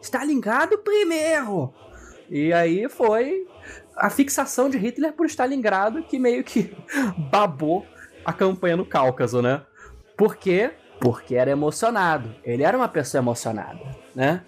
[0.01, 1.73] Stalingrado primeiro.
[2.29, 3.47] E aí foi
[3.95, 6.75] a fixação de Hitler por Stalingrado que meio que
[7.31, 7.85] babou
[8.23, 9.61] a campanha no Cáucaso, né?
[10.17, 10.71] Por quê?
[10.99, 12.35] Porque era emocionado.
[12.43, 13.79] Ele era uma pessoa emocionada,
[14.13, 14.41] né?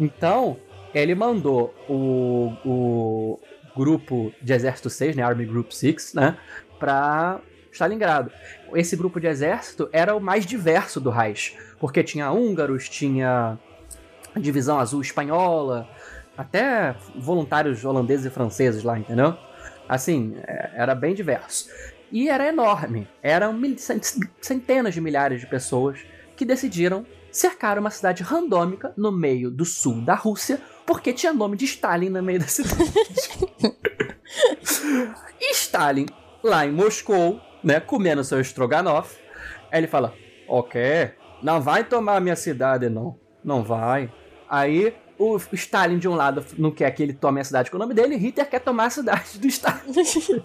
[0.00, 0.56] Então,
[0.94, 3.40] ele mandou o, o
[3.76, 6.36] grupo de exército 6, né, Army Group 6, né,
[6.78, 7.40] pra
[7.72, 8.30] Stalingrado.
[8.74, 13.58] Esse grupo de exército era o mais diverso do Reich, porque tinha húngaros, tinha
[14.36, 15.88] divisão azul espanhola,
[16.36, 19.36] até voluntários holandeses e franceses lá, entendeu?
[19.88, 21.68] Assim, é, era bem diverso.
[22.10, 23.08] E era enorme.
[23.22, 23.58] Eram
[24.40, 25.98] centenas de milhares de pessoas
[26.36, 31.56] que decidiram cercar uma cidade randômica no meio do sul da Rússia, porque tinha nome
[31.56, 32.92] de Stalin no meio da cidade.
[35.40, 36.06] e Stalin,
[36.42, 39.18] lá em Moscou, né, comendo seu estrogonofe,
[39.72, 40.14] ele fala:
[40.46, 43.18] Ok, não vai tomar minha cidade, não.
[43.42, 44.12] Não vai.
[44.48, 47.80] Aí o Stalin, de um lado, não quer que ele tome a cidade com o
[47.80, 49.92] nome dele, e Hitler quer tomar a cidade do Stalin.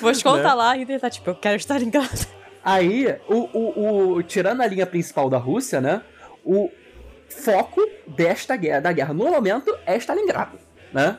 [0.00, 0.54] Vou te contar né?
[0.54, 2.26] lá, Hitler tá tipo, eu quero Stalingrado.
[2.64, 6.02] Aí, o, o, o, tirando a linha principal da Rússia, né?
[6.44, 6.70] O
[7.28, 10.58] foco desta guerra, da guerra no momento, é Stalingrado,
[10.92, 11.18] né?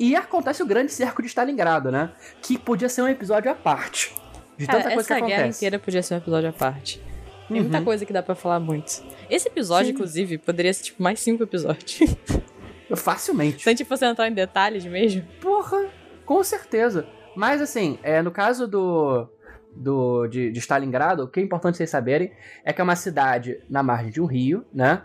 [0.00, 2.12] E acontece o grande cerco de Stalingrado, né?
[2.40, 4.14] Que podia ser um episódio à parte.
[4.56, 5.32] De tanta Cara, coisa que acontece.
[5.32, 7.00] Essa guerra inteira podia ser um episódio à parte.
[7.48, 7.84] Tem muita uhum.
[7.84, 9.02] coisa que dá para falar muito.
[9.30, 9.92] Esse episódio, Sim.
[9.92, 12.00] inclusive, poderia ser tipo mais cinco episódios.
[12.94, 13.62] Facilmente.
[13.62, 15.22] Se a gente fosse entrar em detalhes mesmo.
[15.40, 15.86] Porra,
[16.24, 17.06] com certeza.
[17.34, 19.28] Mas assim, é, no caso do.
[19.70, 22.32] Do, de, de Stalingrado, o que é importante vocês saberem
[22.64, 25.02] é que é uma cidade na margem de um rio, né?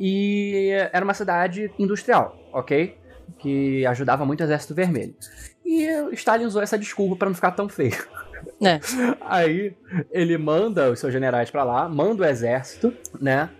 [0.00, 2.98] E era uma cidade industrial, ok?
[3.38, 5.14] Que ajudava muito o Exército Vermelho.
[5.64, 8.04] E Stalin usou essa desculpa para não ficar tão feio.
[8.62, 8.80] É.
[9.20, 9.74] Aí
[10.10, 13.50] ele manda os seus generais pra lá, manda o exército, né?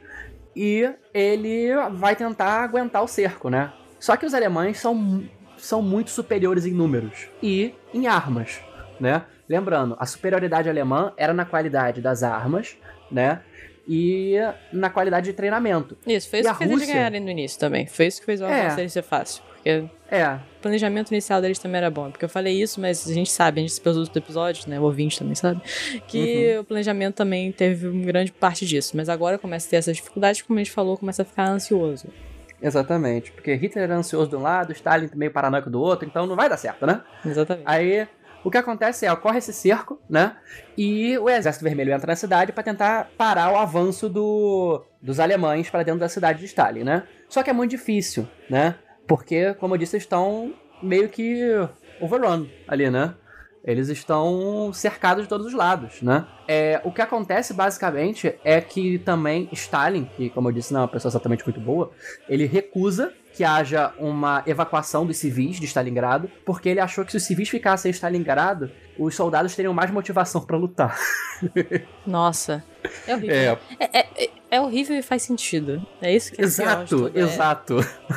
[0.54, 3.72] E ele vai tentar aguentar o cerco, né?
[4.00, 5.24] Só que os alemães são,
[5.58, 8.60] são muito superiores em números e em armas,
[8.98, 9.24] né?
[9.48, 12.76] Lembrando, a superioridade alemã era na qualidade das armas,
[13.10, 13.42] né?
[13.88, 14.35] E
[14.72, 15.96] na qualidade de treinamento.
[16.07, 16.94] Isso, foi isso que fez eles Rússia?
[16.94, 17.87] ganharem no início também.
[17.87, 18.61] Foi isso que fez o É.
[18.62, 19.42] avanço deles ser fácil.
[19.55, 22.11] Porque É, o planejamento inicial deles também era bom.
[22.11, 24.79] Porque eu falei isso, mas a gente sabe, a gente pelos outros episódios, né?
[24.79, 25.61] O ouvinte também sabe.
[26.09, 26.61] Que Uhum.
[26.61, 28.96] o planejamento também teve uma grande parte disso.
[28.96, 32.07] Mas agora começa a ter essas dificuldades, como a gente falou, começa a ficar ansioso.
[32.62, 33.31] exatamente.
[33.33, 36.49] Porque Hitler era ansioso de um lado, Stalin meio paranoico do outro, então não vai
[36.49, 37.03] dar certo, né?
[37.25, 37.64] Exatamente.
[37.66, 38.07] Aí
[38.44, 40.37] o que acontece é, ocorre esse cerco, né?
[40.77, 45.68] E o Exército Vermelho entra na cidade para tentar parar o avanço do, dos alemães
[45.68, 47.05] para dentro da cidade de Stalin, né?
[47.29, 48.77] Só que é muito difícil, né?
[49.07, 51.42] Porque, como eu disse, estão meio que
[52.01, 53.14] overrun ali, né?
[53.64, 56.25] Eles estão cercados de todos os lados, né?
[56.46, 60.83] É, o que acontece, basicamente, é que também Stalin, que, como eu disse, não é
[60.85, 61.90] uma pessoa exatamente muito boa,
[62.29, 67.18] ele recusa que haja uma evacuação dos civis de Stalingrado, porque ele achou que se
[67.18, 70.99] os civis ficassem em Stalingrado, os soldados teriam mais motivação pra lutar.
[72.07, 72.64] Nossa.
[73.07, 73.59] É horrível.
[73.79, 75.87] É, é- é- é horrível e faz sentido.
[76.01, 77.12] É isso que é exato.
[77.14, 77.77] É- exato.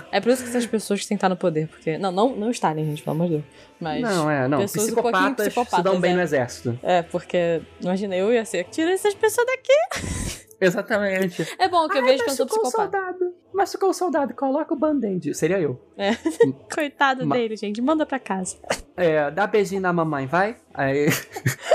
[0.10, 1.68] É, por isso que essas pessoas têm que estar no poder.
[1.68, 1.98] Porque.
[1.98, 3.46] Não, não, não Stalin, gente, pelo amor de Deus.
[3.80, 4.02] Mas.
[4.02, 4.60] não, é, não.
[4.60, 6.16] pessoas um Psicopatas, se psicopatas, dão bem é.
[6.16, 6.80] no exército.
[6.82, 7.62] É, porque.
[7.82, 8.64] Imagina, eu ia ser.
[8.66, 10.40] Tira essas pessoas daqui.
[10.62, 11.46] Exatamente.
[11.58, 13.34] É bom que eu vejo que eu sou ficou um soldado.
[13.60, 15.34] Mas ficou soldado, coloca o band-aid.
[15.34, 15.78] Seria eu.
[16.74, 17.82] Coitado Ma- dele, gente.
[17.82, 18.56] Manda pra casa.
[18.95, 20.56] É, dá beijinho na mamãe, vai?
[20.74, 21.08] Aí.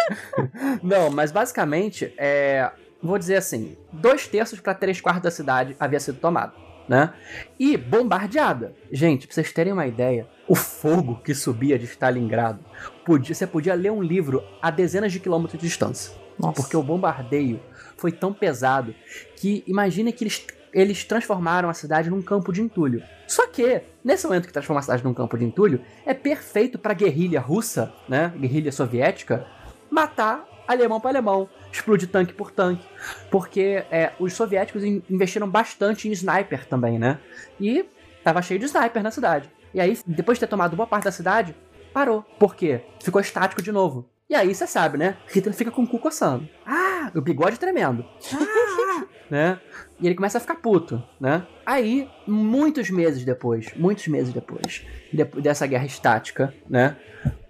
[0.82, 2.70] Não, mas basicamente, é.
[3.02, 6.54] Vou dizer assim: dois terços para três quartos da cidade havia sido tomado,
[6.88, 7.12] né?
[7.60, 8.74] E bombardeada.
[8.90, 12.64] Gente, pra vocês terem uma ideia, o fogo que subia de Stalingrado,
[13.04, 16.14] podia, você podia ler um livro a dezenas de quilômetros de distância.
[16.38, 16.62] Nossa.
[16.62, 17.60] Porque o bombardeio
[17.98, 18.94] foi tão pesado
[19.36, 23.02] que imagina que eles, eles transformaram a cidade num campo de entulho.
[23.26, 26.92] Só que, nesse momento que transforma a cidade num campo de entulho, é perfeito pra
[26.92, 28.32] guerrilha russa, né?
[28.36, 29.46] Guerrilha soviética,
[29.90, 32.84] matar alemão para alemão, explodir tanque por tanque.
[33.30, 37.18] Porque é, os soviéticos in- investiram bastante em sniper também, né?
[37.60, 37.84] E
[38.22, 39.50] tava cheio de sniper na cidade.
[39.72, 41.54] E aí, depois de ter tomado boa parte da cidade,
[41.92, 42.22] parou.
[42.38, 42.80] Por quê?
[43.02, 44.08] Ficou estático de novo.
[44.28, 45.16] E aí, você sabe, né?
[45.28, 46.48] Hitler fica com o cu coçando.
[46.66, 48.04] Ah, o bigode tremendo.
[48.32, 49.60] Ah, né?
[50.00, 51.46] E ele começa a ficar puto, né?
[51.64, 56.96] Aí, muitos meses depois, muitos meses depois, depo- dessa guerra estática, né?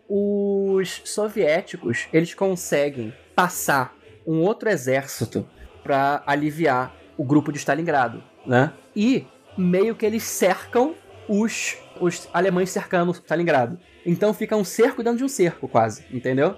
[0.09, 5.49] Os soviéticos, eles conseguem passar um outro exército
[5.83, 8.73] para aliviar o grupo de Stalingrado, né?
[8.95, 9.27] E
[9.57, 10.95] meio que eles cercam
[11.29, 13.79] os, os alemães cercando Stalingrado.
[14.05, 16.57] Então fica um cerco dentro de um cerco, quase, entendeu?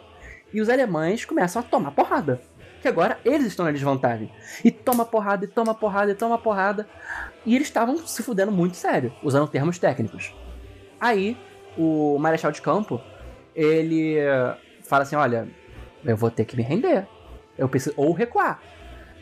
[0.53, 2.40] E os alemães começam a tomar porrada.
[2.82, 4.30] Que agora eles estão na desvantagem.
[4.64, 6.86] E toma porrada, e toma porrada, e toma porrada.
[7.44, 10.34] E eles estavam se fudendo muito sério, usando termos técnicos.
[11.00, 11.36] Aí,
[11.76, 13.00] o Marechal de Campo,
[13.54, 14.16] ele
[14.82, 15.48] fala assim: olha,
[16.04, 17.06] eu vou ter que me render.
[17.58, 17.94] Eu preciso.
[17.96, 18.60] Ou recuar.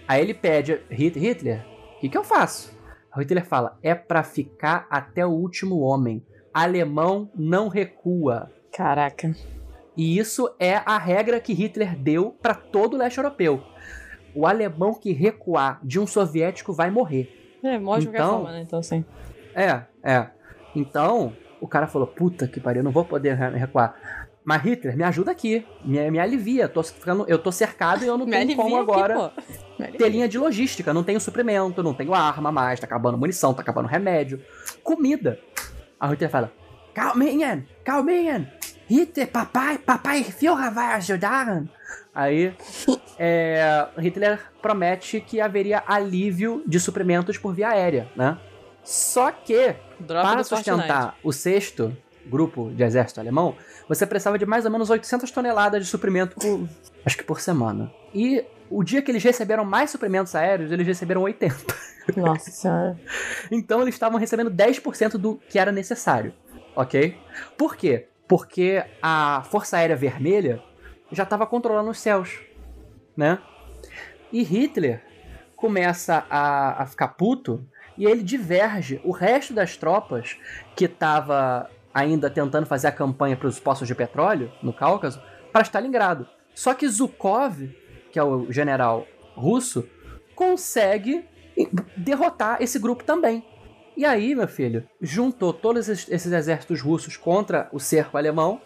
[0.06, 1.64] Aí ele pede, "Hit- Hitler,
[1.96, 2.76] o que, que eu faço?
[3.16, 6.24] O Hitler fala: é pra ficar até o último homem.
[6.52, 8.50] Alemão não recua.
[8.72, 9.34] Caraca.
[9.96, 13.62] E isso é a regra que Hitler deu para todo o leste europeu.
[14.35, 17.59] O alemão que recuar de um soviético vai morrer.
[17.62, 18.62] É, morre de qualquer Então- forma, né?
[18.62, 19.04] Então, assim.
[19.54, 20.26] É, é.
[20.74, 23.94] Então, o cara falou: puta que pariu, eu não vou poder re- recuar.
[24.44, 25.64] Mas Hitler, me ajuda aqui.
[25.85, 26.68] Me, me alivia.
[26.68, 29.33] Tô ficando, eu tô cercado e eu não tenho como aqui, agora
[29.78, 29.96] alivia.
[29.98, 30.92] ter linha de logística.
[30.92, 34.42] Não tenho suprimento, não tenho arma mais, tá acabando munição, tá acabando remédio.
[34.83, 35.38] Comida.
[36.02, 36.52] O Hitler fala:
[36.92, 38.52] Calminha, calminha.
[38.88, 41.64] Hitler, papai, papai Führer vai ajudar.
[42.14, 42.54] Aí
[43.18, 48.38] é, Hitler promete que haveria alívio de suprimentos por via aérea, né?
[48.82, 49.74] Só que
[50.06, 53.56] para sustentar o sexto grupo de exército alemão,
[53.88, 56.68] você precisava de mais ou menos 800 toneladas de suprimento por,
[57.04, 57.90] acho que por semana.
[58.14, 61.56] E o dia que eles receberam mais suprimentos aéreos, eles receberam 80.
[62.16, 62.98] Nossa senhora.
[63.50, 66.35] Então eles estavam recebendo 10% do que era necessário,
[66.76, 67.16] ok?
[67.56, 68.08] Por quê?
[68.35, 70.60] Porque a Força Aérea Vermelha
[71.12, 72.40] já estava controlando os céus,
[73.16, 73.38] né?
[74.32, 75.04] E Hitler
[75.54, 77.64] começa a, a ficar puto
[77.96, 80.37] e ele diverge o resto das tropas
[80.74, 85.22] que estava ainda tentando fazer a campanha para os poços de petróleo no Cáucaso
[85.52, 86.26] para Stalingrado.
[86.56, 87.72] Só que Zhukov,
[88.10, 89.06] que é o general
[89.37, 89.88] russo,
[90.35, 91.24] consegue
[91.96, 93.46] derrotar esse grupo também.
[93.96, 98.60] E aí, meu filho, juntou todos esses, exércitos russos contra o cerco alemão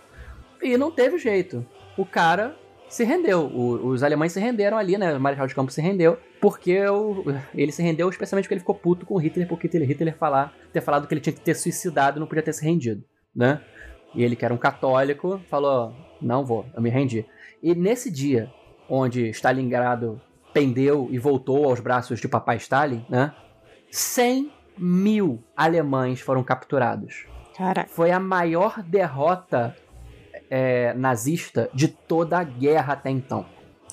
[0.62, 1.64] e não teve jeito.
[1.96, 2.56] O cara
[2.88, 3.42] se rendeu.
[3.46, 5.14] O, os alemães se renderam ali, né?
[5.14, 7.24] O Marechal de Campos se rendeu, porque o,
[7.54, 11.06] ele se rendeu especialmente porque ele ficou puto com Hitler, porque Hitler, falar, ter falado
[11.06, 13.04] que ele tinha que ter suicidado não podia ter se rendido,
[13.34, 13.60] né?
[14.14, 17.26] E ele, que era um católico, falou: Não vou, eu me rendi.
[17.62, 18.50] E nesse dia,
[18.88, 20.20] onde Stalingrado
[20.54, 23.34] pendeu e voltou aos braços de papai Stalin, né?
[23.90, 27.26] 100 mil alemães foram capturados.
[27.56, 27.88] Caraca.
[27.88, 29.76] Foi a maior derrota
[30.48, 33.44] é, nazista de toda a guerra até então.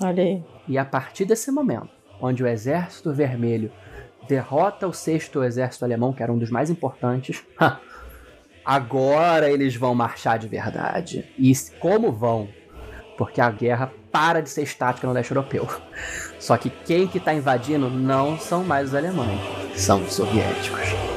[0.02, 0.44] Olha aí.
[0.68, 3.72] E a partir desse momento, onde o Exército Vermelho
[4.28, 7.44] derrota o sexto exército alemão, que era um dos mais importantes,
[8.66, 11.26] agora eles vão marchar de verdade.
[11.38, 12.50] E como vão?
[13.18, 15.68] Porque a guerra para de ser estática no leste europeu.
[16.40, 19.42] Só que quem que está invadindo não são mais os alemães,
[19.76, 21.15] são os soviéticos.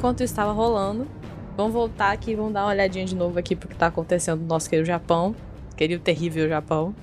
[0.00, 1.06] Enquanto isso estava rolando,
[1.56, 4.46] vamos voltar aqui, vamos dar uma olhadinha de novo aqui pro que tá acontecendo no
[4.46, 5.34] nosso querido Japão.
[5.76, 6.94] Querido terrível Japão.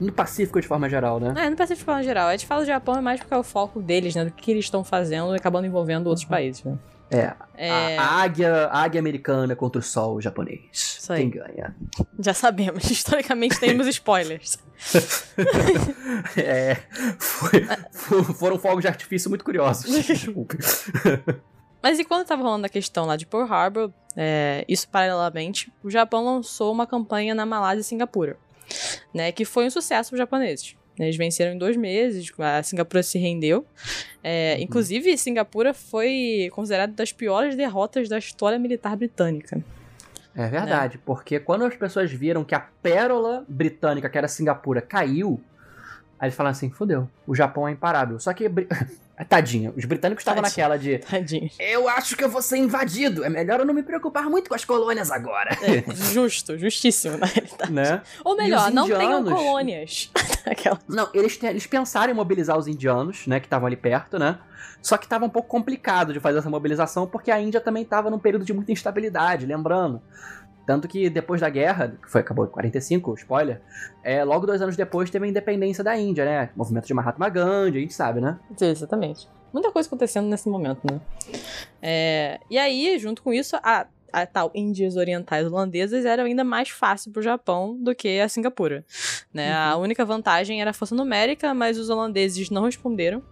[0.00, 1.32] No Pacífico de forma geral, né?
[1.36, 2.28] É, no Pacífico de forma geral.
[2.28, 4.24] A gente fala do Japão é mais porque é o foco deles, né?
[4.26, 6.76] Do que eles estão fazendo e acabando envolvendo outros países, né?
[7.10, 7.96] É, É.
[7.98, 10.60] A, águia, a águia americana contra o sol japonês.
[10.72, 11.20] Isso aí.
[11.20, 11.74] Quem ganha?
[12.18, 12.84] Já sabemos.
[12.90, 14.58] Historicamente temos spoilers.
[16.36, 16.76] É,
[17.18, 19.90] foi- fo- foram fogos de artifício muito curiosos.
[20.06, 20.56] Desculpe.
[21.86, 25.88] Mas e quando tava rolando a questão lá de Pearl Harbor, é, isso paralelamente, o
[25.88, 28.36] Japão lançou uma campanha na Malásia e Singapura,
[29.14, 30.74] né, que foi um sucesso para os japoneses.
[30.98, 33.64] Eles venceram em dois meses, a Singapura se rendeu.
[34.20, 39.62] É, Inclusive, Singapura foi considerada das piores derrotas da história militar britânica.
[40.34, 45.40] É verdade, porque quando as pessoas viram que a pérola britânica, que era Singapura, caiu,
[46.18, 48.18] aí eles falaram assim: fodeu, o Japão é imparável.
[48.20, 48.48] Só que.
[48.48, 48.68] bri-
[49.30, 50.98] Tadinho, os britânicos estavam naquela de.
[50.98, 51.48] Tadinho.
[51.58, 53.24] Eu acho que eu vou ser invadido.
[53.24, 55.56] É melhor eu não me preocupar muito com as colônias agora.
[55.62, 57.72] É, justo, justíssimo, na realidade.
[57.72, 58.02] Né?
[58.22, 60.10] Ou melhor, não tenham colônias.
[60.44, 60.78] Aquela.
[60.86, 64.38] Não, eles, te- eles pensaram em mobilizar os indianos, né, que estavam ali perto, né?
[64.82, 68.10] Só que tava um pouco complicado de fazer essa mobilização, porque a Índia também estava
[68.10, 70.02] num período de muita instabilidade, lembrando.
[70.66, 73.60] Tanto que depois da guerra, que foi, acabou em 45, spoiler,
[74.02, 76.50] é, logo dois anos depois teve a independência da Índia, né?
[76.56, 78.38] Movimento de Mahatma Gandhi, a gente sabe, né?
[78.56, 79.28] Sim, exatamente.
[79.52, 81.00] Muita coisa acontecendo nesse momento, né?
[81.80, 86.68] É, e aí, junto com isso, a, a tal Índias Orientais Holandesas era ainda mais
[86.68, 88.84] fácil pro Japão do que a Singapura.
[89.32, 89.54] Né?
[89.54, 93.22] A única vantagem era a força numérica, mas os holandeses não responderam.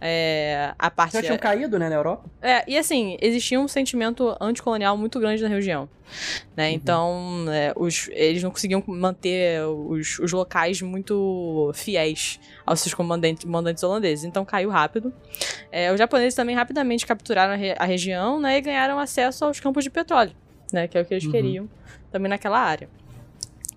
[0.00, 2.24] É, a parte Já tinham caído, né, na Europa?
[2.40, 5.88] é, e assim, existia um sentimento anticolonial muito grande na região.
[6.56, 6.70] Né?
[6.72, 13.44] Então, é, os, eles não conseguiam manter os, os locais muito fiéis aos seus comandantes,
[13.44, 14.24] comandantes holandeses.
[14.24, 15.12] Então, caiu rápido.
[15.70, 19.60] É, os japoneses também rapidamente capturaram a, re- a região né, e ganharam acesso aos
[19.60, 20.32] campos de petróleo,
[20.72, 21.30] né, que é o que eles Uhum.
[21.30, 21.68] queriam
[22.10, 22.88] também naquela área.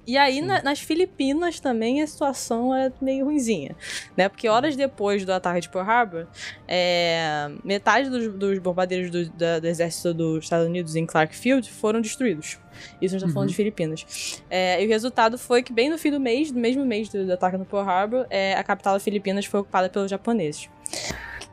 [0.06, 3.74] E aí, na- nas Filipinas também a situação é meio ruinzinha,
[4.18, 4.28] né?
[4.28, 6.28] Porque horas depois do ataque de Pearl Harbor,
[6.68, 11.72] é, metade dos, dos bombardeiros do, da- do exército dos Estados Unidos em Clark Field
[11.72, 12.60] foram destruídos.
[13.02, 13.52] Isso a gente tá falando Uhum.
[13.52, 14.42] de Filipinas.
[14.50, 17.26] É, e o resultado foi que bem no fim do mês, no mesmo mês do,
[17.26, 20.70] do ataque no Pearl Harbor, é, a capital das Filipinas foi ocupada pelos japoneses.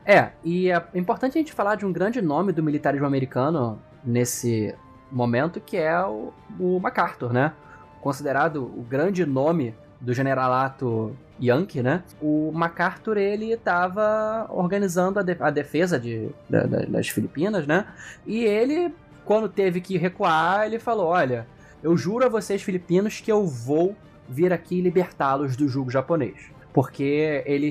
[0.05, 4.75] É, e é importante a gente falar de um grande nome do militarismo americano nesse
[5.11, 7.53] momento, que é o, o MacArthur, né?
[8.01, 12.03] Considerado o grande nome do generalato Yankee, né?
[12.21, 17.85] O MacArthur, ele estava organizando a, de- a defesa de, da- da- das Filipinas, né?
[18.25, 18.93] E ele,
[19.25, 21.45] quando teve que recuar, ele falou, olha,
[21.83, 23.95] eu juro a vocês, filipinos, que eu vou
[24.27, 27.69] vir aqui libertá-los do jugo japonês porque ele,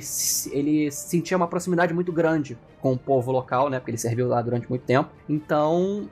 [0.53, 3.79] ele sentia uma proximidade muito grande com o povo local, né?
[3.79, 5.09] Porque ele serviu lá durante muito tempo.
[5.27, 6.07] Então,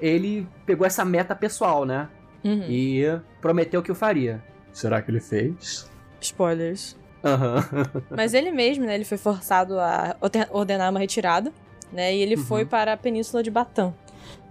[0.00, 2.08] ele pegou essa meta pessoal, né?
[2.44, 2.64] Uhum.
[2.68, 3.04] E
[3.40, 4.42] prometeu que o faria.
[4.72, 5.90] Será que ele fez?
[6.20, 6.96] Spoilers.
[7.24, 7.64] Aham.
[8.10, 11.52] Mas ele mesmo, né, ele foi forçado a orde- ordenar uma retirada,
[11.92, 12.42] né, e ele Uhum.
[12.44, 13.94] foi para a península de Batam.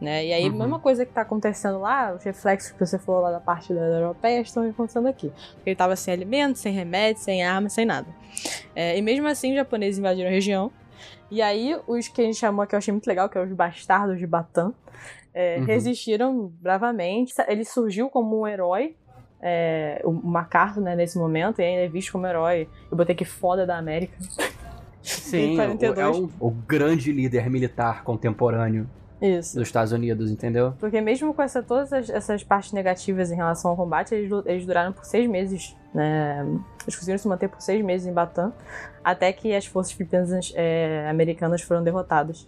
[0.01, 0.27] Né?
[0.27, 0.57] E aí, a Uhum.
[0.57, 3.79] mesma coisa que tá acontecendo lá, os reflexos que você falou lá da parte da
[3.81, 5.31] europeia estão acontecendo aqui.
[5.55, 8.07] Porque ele tava sem alimento, sem remédio, sem arma, sem nada.
[8.75, 10.71] É, e mesmo assim, os japoneses invadiram a região.
[11.29, 13.51] E aí, os que a gente chamou, que eu achei muito legal, que é os
[13.51, 14.73] bastardos de Batam,
[15.39, 15.65] é, Uhum.
[15.65, 17.33] resistiram bravamente.
[17.47, 18.95] Ele surgiu como um herói,
[19.41, 22.67] é, o MacArthur, né, nesse momento, e ainda é visto como herói.
[22.89, 24.17] Eu botei que foda da América.
[25.03, 25.97] Sim, Em 42.
[25.97, 28.89] o, é o, o grande líder militar contemporâneo
[29.21, 29.55] Isso.
[29.57, 30.73] dos Estados Unidos, entendeu?
[30.79, 34.65] Porque mesmo com essa, todas as- essas partes negativas em relação ao combate, eles, eles
[34.65, 36.45] duraram por seis meses, né?
[36.83, 38.51] Eles conseguiram se manter por seis meses em Batam,
[39.03, 42.45] até que as forças filipinas é, americanas foram derrotadas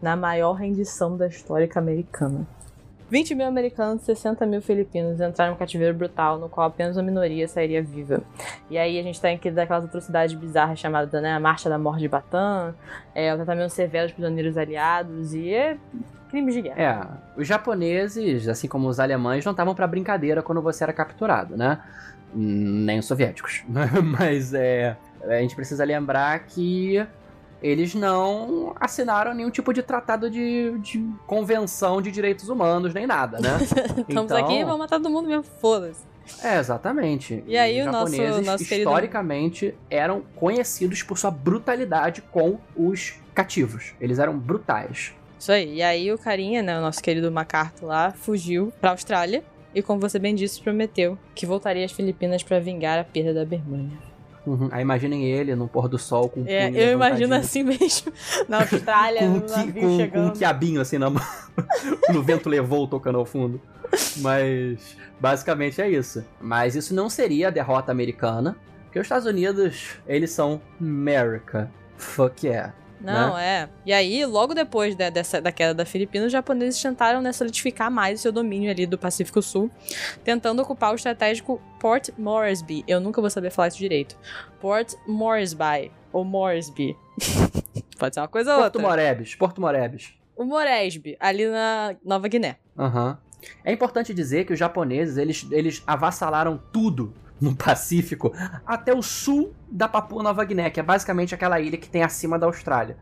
[0.00, 2.46] na maior rendição da história americana.
[3.10, 6.96] 20 mil americanos e 60 mil filipinos entraram em um cativeiro brutal, no qual apenas
[6.96, 8.22] uma minoria sairia viva.
[8.68, 12.00] E aí a gente tem aqui daquelas atrocidades bizarras chamadas né, a Marcha da Morte
[12.00, 12.74] de Batam,
[13.14, 15.78] é, o tratamento severo dos prisioneiros aliados e é,
[16.28, 17.22] crimes de guerra.
[17.36, 21.56] É, os japoneses, assim como os alemães, não estavam pra brincadeira quando você era capturado,
[21.56, 21.80] né?
[22.34, 23.64] Hum, Nem os soviéticos.
[24.18, 27.06] Mas é, a gente precisa lembrar que
[27.62, 33.38] eles não assinaram nenhum tipo de tratado de, de convenção de direitos humanos, nem nada,
[33.40, 33.58] né?
[34.08, 36.06] Estamos Então- aqui, vamos matar todo mundo mesmo, foda-se.
[36.44, 37.42] É, exatamente.
[37.46, 42.58] E aí os o nosso- japoneses, nosso querido- historicamente, eram conhecidos por sua brutalidade com
[42.76, 43.94] os cativos.
[44.00, 45.14] Eles eram brutais.
[45.38, 45.76] Isso aí.
[45.76, 49.42] E aí o carinha, né, o nosso querido MacArthur lá, fugiu pra Austrália
[49.74, 53.44] e, como você bem disse, prometeu que voltaria às Filipinas pra vingar a perda da
[53.44, 53.96] Birmania.
[54.48, 54.68] Uhum.
[54.72, 58.12] Aí imaginem ele no pôr do sol com o É, punho eu imagino assim mesmo,
[58.48, 60.32] na Austrália, com, no um qui- navio com- com um chegando.
[60.38, 61.22] quiabinho assim na mão.
[62.12, 63.60] no vento levou tocando ao fundo.
[64.18, 66.24] Mas basicamente é isso.
[66.40, 71.70] Mas isso não seria a derrota americana, porque os Estados Unidos, eles são America.
[71.96, 72.72] Fuck yeah.
[73.00, 73.68] Não, é.
[73.86, 77.90] E aí, logo depois da- dessa, da queda da Filipinas, os japoneses tentaram né, solidificar
[77.90, 79.70] mais o seu domínio ali do Pacífico Sul,
[80.24, 82.84] tentando ocupar o estratégico Port Moresby.
[82.88, 84.16] Eu nunca vou saber falar isso direito.
[84.60, 86.96] Port Moresby, ou Moresby.
[87.98, 88.88] Pode ser uma coisa ou Porto outra.
[88.90, 90.14] Morebes, Porto Morebes.
[90.36, 92.56] O Moresby, ali na Nova Guiné.
[92.78, 93.18] Aham.
[93.64, 98.32] É importante dizer que os japoneses, eles, eles avassalaram tudo no Pacífico
[98.66, 102.38] até o sul da Papua Nova Guiné, que é basicamente aquela ilha que tem acima
[102.38, 102.96] da Austrália.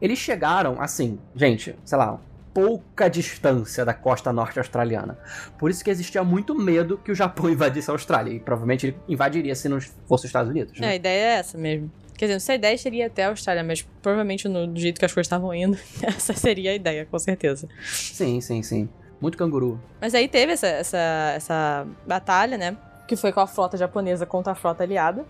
[0.00, 2.20] Eles chegaram, assim, gente, sei lá,
[2.54, 5.18] pouca distância da costa norte australiana.
[5.58, 8.32] Por isso que existia muito medo que o Japão invadisse a Austrália.
[8.32, 10.72] E provavelmente ele invadiria se não fosse os Estados Unidos.
[10.78, 10.88] É, Né?
[10.88, 11.90] a ideia é essa mesmo.
[12.16, 14.98] Quer dizer, não sei a ideia seria até a Austrália, mas provavelmente no, do jeito
[14.98, 17.68] que as coisas estavam indo, essa seria a ideia, com certeza.
[17.84, 18.88] Sim, sim, sim.
[19.20, 19.80] Muito canguru.
[20.00, 22.76] Mas aí teve essa, essa, essa batalha, né?
[23.08, 25.24] Que foi com a frota japonesa contra a frota aliada,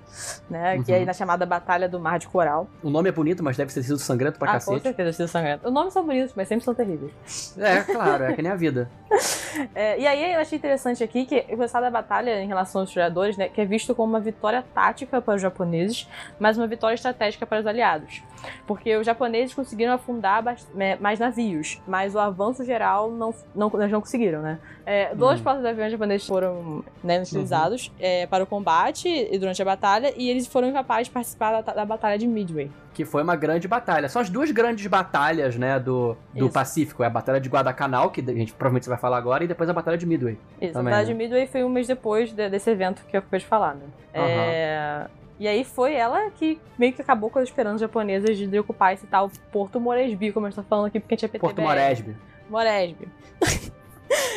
[0.50, 0.82] né?
[0.84, 0.96] Que Uhum.
[0.96, 2.68] é aí na chamada Batalha do Mar de Coral.
[2.82, 4.82] O nome é bonito, mas deve ter sido sangrento pra ah, com cacete.
[4.82, 5.66] certeza, sido sangrento.
[5.68, 7.56] Os nomes são bonitos, mas sempre são terríveis.
[7.56, 8.90] É, claro, é que nem a vida.
[9.74, 12.90] É, e aí eu achei interessante aqui que o resultado da batalha em relação aos
[12.90, 16.06] historiadores, né, que é visto como uma vitória tática para os japoneses,
[16.38, 18.22] mas uma vitória estratégica para os aliados.
[18.66, 20.42] Porque os japoneses conseguiram afundar
[20.74, 24.58] né, mais navios, mas o avanço geral não, não, eles não conseguiram, né?
[24.86, 25.44] É, dois Hum.
[25.44, 30.46] porta-aviões japoneses foram né, utilizados é, para o combate e durante a batalha, e eles
[30.46, 32.70] foram incapazes de participar da, da batalha de Midway.
[32.94, 34.08] que foi uma grande batalha.
[34.08, 36.52] São as duas grandes batalhas, né, do, do Isso.
[36.52, 37.02] Pacífico.
[37.02, 39.72] É a Batalha de Guadalcanal, que a gente provavelmente vai falar agora, e depois a
[39.72, 40.36] Batalha de Midway.
[40.60, 41.18] Isso, Também, a Batalha de né?
[41.18, 43.82] Midway foi um mês depois de- desse evento que eu acabei de falar, né?
[44.12, 45.06] É,
[45.38, 49.06] E aí foi ela que meio que acabou com as esperanças japonesas de ocupar esse
[49.06, 51.54] tal Porto Moresby, como a gente tá falando aqui, porque tinha PTBR.
[51.54, 52.16] Porto Moresby.
[52.50, 53.08] Moresby.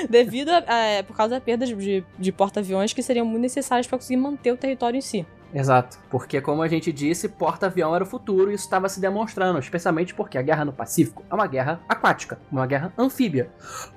[0.09, 0.57] Devido a,
[0.99, 4.51] a- por causa da perda de, de porta-aviões que seriam muito necessários para conseguir manter
[4.51, 5.25] o território em si.
[5.53, 5.99] Exato.
[6.09, 10.13] Porque, como a gente disse, porta-avião era o futuro e isso estava se demonstrando, especialmente
[10.13, 13.49] porque a guerra no Pacífico é uma guerra aquática, uma guerra anfíbia.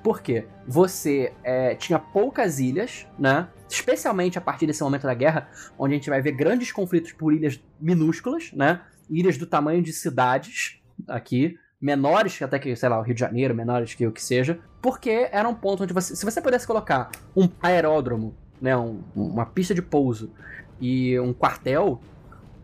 [0.03, 0.45] Por quê?
[0.67, 3.47] Você é, tinha poucas ilhas, né?
[3.69, 7.33] Especialmente a partir desse momento da guerra, onde a gente vai ver grandes conflitos por
[7.33, 8.81] ilhas minúsculas, né?
[9.09, 13.19] Ilhas do tamanho de cidades aqui, menores que até que, sei lá, o Rio de
[13.19, 16.65] Janeiro, menores que o que seja, porque era um ponto onde você, se você pudesse
[16.65, 20.31] colocar um aeródromo, né, um- uma pista de pouso
[20.79, 22.01] e um quartel,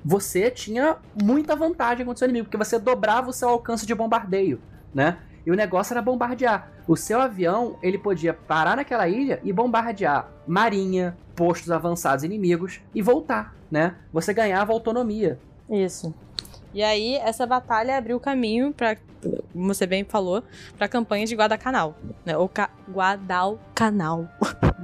[0.03, 3.93] você tinha muita vantagem contra o seu inimigo, porque você dobrava o seu alcance de
[3.93, 4.59] bombardeio,
[4.93, 5.19] né?
[5.45, 6.69] E o negócio era bombardear.
[6.87, 13.01] O seu avião, ele podia parar naquela ilha e bombardear marinha, postos avançados inimigos e
[13.01, 13.95] voltar, né?
[14.13, 15.39] Você ganhava autonomia.
[15.69, 16.13] Isso.
[16.73, 18.95] E aí, essa batalha abriu caminho para,
[19.51, 20.43] como você bem falou,
[20.77, 22.37] para a campanha de Guadalcanal, né?
[22.37, 24.29] Ou Ca Guadalcanal.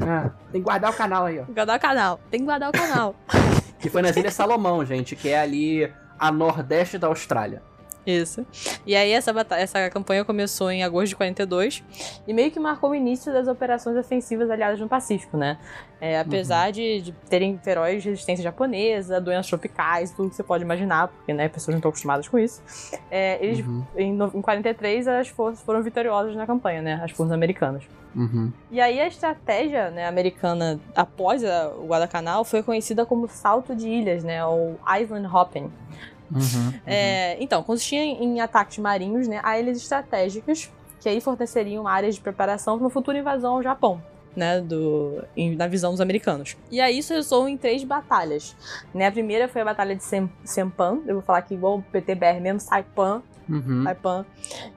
[0.01, 1.43] Ah, tem que guardar o canal aí, ó.
[1.43, 2.19] Guadalcanal.
[2.29, 3.15] Tem que guardar o canal.
[3.79, 7.61] Que foi nas Ilhas Salomão, gente, que é ali a nordeste da Austrália.
[8.07, 8.45] Isso.
[8.85, 11.83] E aí essa, batalha, essa campanha começou em agosto de 42
[12.25, 15.57] e meio que marcou o início das operações ofensivas aliadas no Pacífico, né?
[15.99, 16.71] É, apesar uhum.
[16.71, 21.49] de, de, terem feroz resistência japonesa, doenças tropicais, tudo que você pode imaginar, porque né,
[21.49, 22.61] pessoas não estão acostumadas com isso.
[23.11, 23.83] É, eles, uhum.
[23.97, 27.01] em, em 43, as forças foram vitoriosas na campanha, né?
[27.03, 27.83] As forças americanas.
[28.15, 28.53] Uhum.
[28.71, 33.89] E aí a estratégia né, americana após a, o Guadalcanal foi conhecida como salto de
[33.89, 34.45] ilhas, né?
[34.45, 35.69] Ou island hopping.
[36.31, 36.73] Uhum, uhum.
[36.85, 40.69] É, então, consistia em ataques marinhos né, a ilhas estratégicas
[40.99, 44.01] que aí forneceriam áreas de preparação para uma futura invasão ao Japão.
[44.35, 46.55] Né, do, em, na visão dos americanos.
[46.69, 48.55] E aí isso resultou em três batalhas.
[48.93, 49.07] Né?
[49.07, 52.39] A primeira foi a Batalha de Sem, Sempan, eu vou falar aqui igual o PTBR
[52.39, 53.81] mesmo, Saipan, uhum.
[53.83, 54.27] Saipan,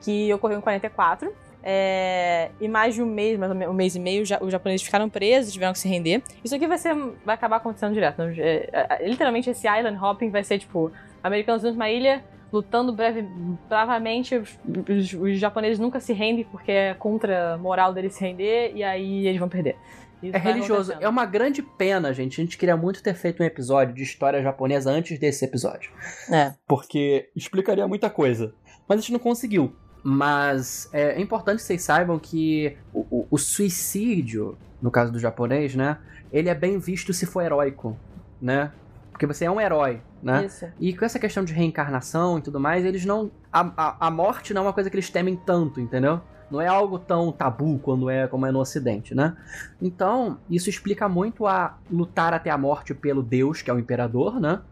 [0.01, 1.30] que ocorreu em 44.
[1.62, 5.53] É, e mais de um mês, mais um mês e meio, os japoneses ficaram presos,
[5.53, 6.22] tiveram que se render.
[6.42, 8.22] Isso aqui vai ser, vai acabar acontecendo direto.
[8.22, 8.34] Né?
[8.38, 10.90] É, é, literalmente esse island hopping vai ser tipo
[11.22, 13.22] americanos de uma ilha lutando breve,
[13.68, 14.36] bravamente.
[14.36, 14.58] Os,
[14.88, 18.82] os, os, japoneses nunca se rendem porque é contra a moral deles se render e
[18.82, 19.76] aí eles vão perder.
[20.22, 20.92] Isso é religioso.
[21.00, 22.40] É uma grande pena, gente.
[22.40, 25.90] A gente queria muito ter feito um episódio de história japonesa antes desse episódio.
[26.30, 26.52] É.
[26.66, 28.52] Porque explicaria muita coisa.
[28.86, 29.74] Mas a gente não conseguiu.
[30.02, 35.18] Mas é, é importante que vocês saibam que o, o, o, suicídio, no caso do
[35.18, 35.98] japonês, né?
[36.32, 37.96] Ele é bem visto se for heróico,
[38.40, 38.72] né?
[39.20, 40.46] Porque você é um herói, né?
[40.46, 40.66] Isso.
[40.80, 43.30] E com essa questão de reencarnação e tudo mais, eles não.
[43.52, 46.22] A, a, a morte não é uma coisa que eles temem tanto, entendeu?
[46.50, 49.36] Não é algo tão tabu quando é como é no Ocidente, né?
[49.78, 54.40] Então, isso explica muito a lutar até a morte pelo Deus, que é o imperador,
[54.40, 54.62] né?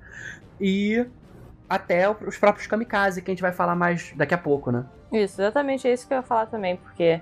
[0.59, 1.05] E
[1.68, 4.86] até os próprios kamikaze, que a gente vai falar mais daqui a pouco, né?
[5.12, 7.20] Isso, exatamente é isso que eu ia falar também, porque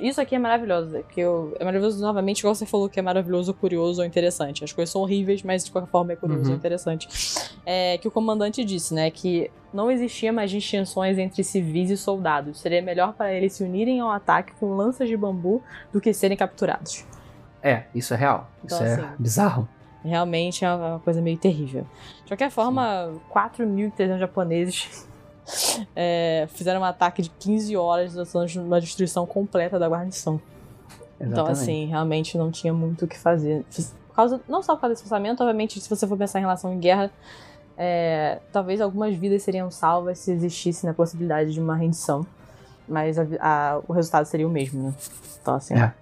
[0.00, 3.52] isso aqui é maravilhoso, que eu, é maravilhoso novamente, igual você falou que é maravilhoso,
[3.52, 4.62] curioso ou interessante.
[4.62, 6.50] As coisas são horríveis, mas de qualquer forma é curioso uhum.
[6.50, 7.08] ou interessante.
[7.66, 12.60] É, que o comandante disse, né, que não existia mais distinções entre civis e soldados.
[12.60, 15.62] Seria melhor para eles se unirem ao ataque com lanças de bambu
[15.92, 17.04] do que serem capturados.
[17.62, 18.48] É, isso é real.
[18.64, 19.68] Então, isso é assim, bizarro.
[20.04, 21.84] Realmente é uma coisa meio terrível.
[22.22, 25.08] De qualquer forma, 4.300 japoneses
[25.94, 28.14] é, fizeram um ataque de 15 horas,
[28.56, 30.40] uma destruição completa da guarnição.
[31.16, 31.32] Então, Exatamente.
[31.32, 33.64] Então, assim, realmente não tinha muito o que fazer.
[34.08, 36.72] Por causa, não só por causa desse pensamento, obviamente, se você for pensar em relação
[36.72, 37.10] em guerra,
[37.76, 42.26] é, talvez algumas vidas seriam salvas se existisse a possibilidade de uma rendição.
[42.86, 44.94] Mas a, a, o resultado seria o mesmo, né?
[45.40, 45.74] Então, assim.
[45.74, 45.92] É.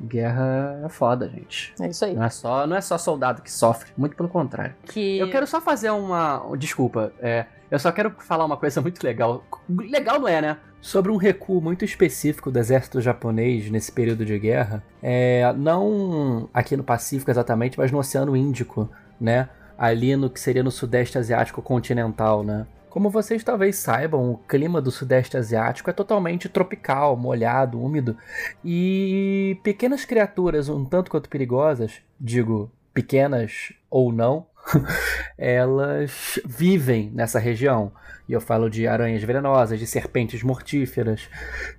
[0.00, 1.72] Guerra é foda, gente.
[1.80, 2.14] É isso aí.
[2.14, 4.74] Não é só, não é só soldado que sofre, muito pelo contrário.
[4.84, 5.18] Que...
[5.18, 6.42] Eu quero só fazer uma.
[6.58, 9.44] Desculpa, é, eu só quero falar uma coisa muito legal.
[9.68, 10.58] Legal não é, né?
[10.80, 14.84] Sobre um recuo muito específico do exército japonês nesse período de guerra.
[15.02, 18.88] É, não aqui no Pacífico exatamente, mas no Oceano Índico,
[19.20, 19.48] né?
[19.76, 22.66] Ali no que seria no Sudeste Asiático continental, né?
[22.88, 28.16] Como vocês talvez saibam, o clima do Sudeste Asiático é totalmente tropical, molhado, úmido,
[28.64, 34.46] e pequenas criaturas um tanto quanto perigosas, digo, pequenas ou não,
[35.38, 37.92] elas vivem nessa região.
[38.28, 41.28] E eu falo de aranhas venenosas, de serpentes mortíferas,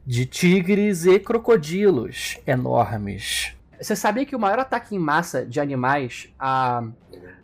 [0.06, 3.54] de tigres e crocodilos enormes.
[3.80, 6.84] Você sabia que o maior ataque em massa de animais a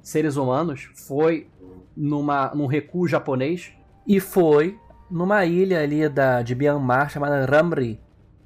[0.01, 1.47] seres humanos foi
[1.95, 3.71] numa, num recuo japonês
[4.07, 4.79] e foi
[5.09, 7.99] numa ilha ali da, de Myanmar chamada Ramri,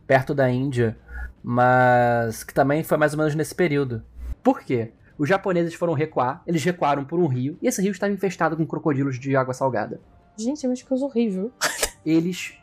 [0.05, 0.97] perto da Índia,
[1.41, 4.03] mas que também foi mais ou menos nesse período.
[4.43, 4.91] Por quê?
[5.17, 8.65] Os japoneses foram recuar, eles recuaram por um rio, e esse rio estava infestado com
[8.65, 9.99] crocodilos de água salgada.
[10.37, 11.51] Gente, é uma coisa horrível.
[12.05, 12.53] Eles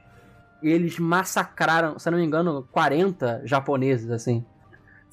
[0.63, 4.45] eles massacraram, se não me engano, 40 japoneses, assim.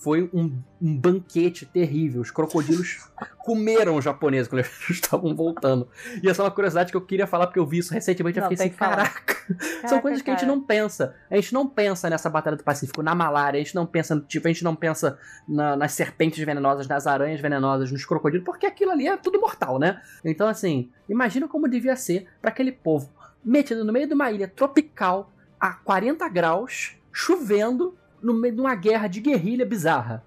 [0.02, 2.22] Foi um, um banquete terrível.
[2.22, 3.08] Os crocodilos
[3.40, 5.88] comeram os japoneses quando eles estavam voltando.
[6.24, 8.42] E essa é uma curiosidade que eu queria falar, porque eu vi isso recentemente e
[8.42, 9.22] fiquei assim, caraca.
[9.22, 9.88] caraca.
[9.88, 11.16] São coisas que a gente não pensa.
[11.30, 14.48] A gente não pensa nessa Batalha do Pacífico, na malária, a gente não pensa, tipo,
[14.48, 18.92] a gente não pensa na, nas serpentes venenosas, nas aranhas venenosas, nos crocodilos, porque aquilo
[18.92, 20.02] ali é tudo mortal, né?
[20.26, 23.12] Então, assim, imagina como devia ser para aquele povo
[23.44, 28.76] metido no meio de uma ilha tropical, a 40 graus, chovendo, no meio de uma
[28.76, 30.24] guerra de guerrilha bizarra.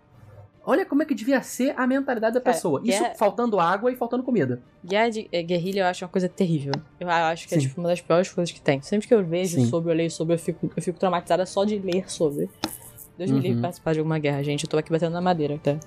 [0.67, 2.81] Olha como é que devia ser a mentalidade da pessoa.
[2.81, 3.15] É, Isso guerra...
[3.17, 4.63] faltando água e faltando comida.
[4.83, 6.73] Guerra de é, guerrilha eu acho uma coisa terrível.
[6.99, 7.67] Eu acho que é, Sim.
[7.67, 8.81] é tipo, uma das piores coisas que tem.
[8.81, 9.67] Sempre que eu vejo Sim.
[9.67, 12.49] sobre, eu leio sobre, eu fico, eu fico traumatizada só de ler sobre.
[13.19, 13.37] Deus uhum.
[13.37, 13.63] me livre uhum.
[13.63, 14.65] participar de alguma guerra, gente.
[14.65, 15.79] Eu tô aqui batendo na madeira até.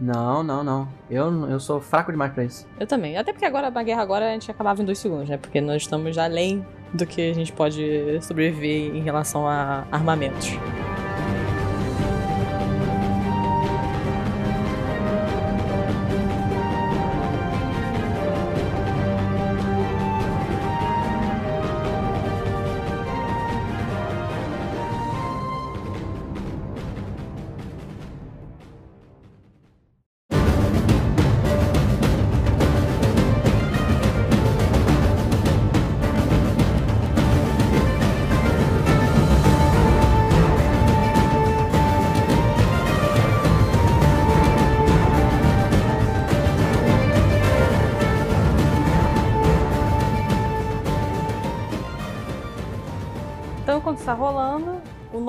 [0.00, 0.88] Não, não, não.
[1.10, 2.66] Eu, eu sou fraco demais pra isso.
[2.78, 3.16] Eu também.
[3.16, 5.36] Até porque agora, a guerra agora, a gente acabava em dois segundos, né?
[5.36, 10.50] Porque nós estamos além do que a gente pode sobreviver em relação a armamentos.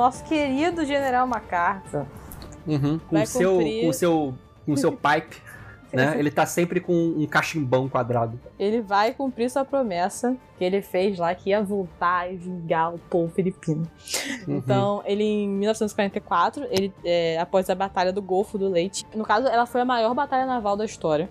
[0.10, 2.08] Nosso querido General MacArthur
[2.66, 3.00] uhum.
[3.08, 4.36] com, seu, com seu
[4.66, 5.38] com seu pipe
[5.94, 6.20] né?
[6.20, 8.40] Ele tá sempre com um cachimbão quadrado.
[8.60, 13.00] Ele vai cumprir sua promessa que ele fez lá, que ia voltar e vingar o
[13.00, 13.90] povo filipino.
[14.48, 14.58] Uhum.
[14.58, 19.48] Então, ele em 1944, ele, é, após a Batalha do Golfo do Leite, no caso,
[19.48, 21.28] ela foi a maior batalha naval da história.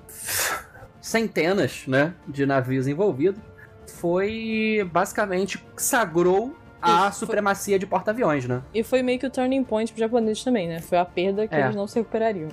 [1.01, 3.41] Centenas, né, de navios envolvidos.
[3.87, 8.63] Foi, basicamente, sagrou a supremacia de porta-aviões, né?
[8.73, 10.81] E foi meio que o turning point pro japoneses também, né?
[10.81, 11.61] Foi a perda que é.
[11.61, 12.49] eles não se recuperariam.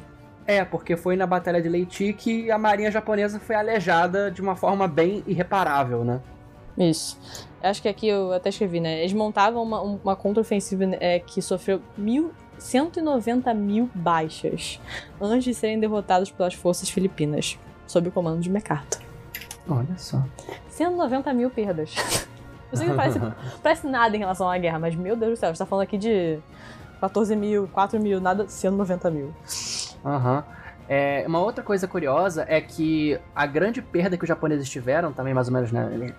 [0.47, 4.55] É, porque foi na Batalha de Leiti que a marinha japonesa foi aleijada de uma
[4.55, 6.21] forma bem irreparável, né?
[6.77, 7.17] Isso.
[7.63, 8.99] Acho que aqui eu até escrevi, né?
[8.99, 14.79] Eles montavam uma, uma contra-ofensiva é, que sofreu mil, 190 mil baixas
[15.19, 17.57] antes de serem derrotados pelas forças filipinas,
[17.87, 19.01] sob o comando de MacArthur.
[19.67, 20.23] Olha só.
[20.69, 21.95] 190 mil perdas.
[22.71, 23.19] Não sei que parece,
[23.61, 25.83] parece nada em relação à guerra, mas meu Deus do céu, a gente tá falando
[25.83, 26.39] aqui de
[26.99, 29.33] 14 mil, 4 mil, nada, 190 mil.
[30.03, 30.37] Aham.
[30.37, 30.55] Uhum.
[30.87, 35.33] É, uma outra coisa curiosa é que a grande perda que os japoneses tiveram, também
[35.33, 36.13] mais ou menos, né?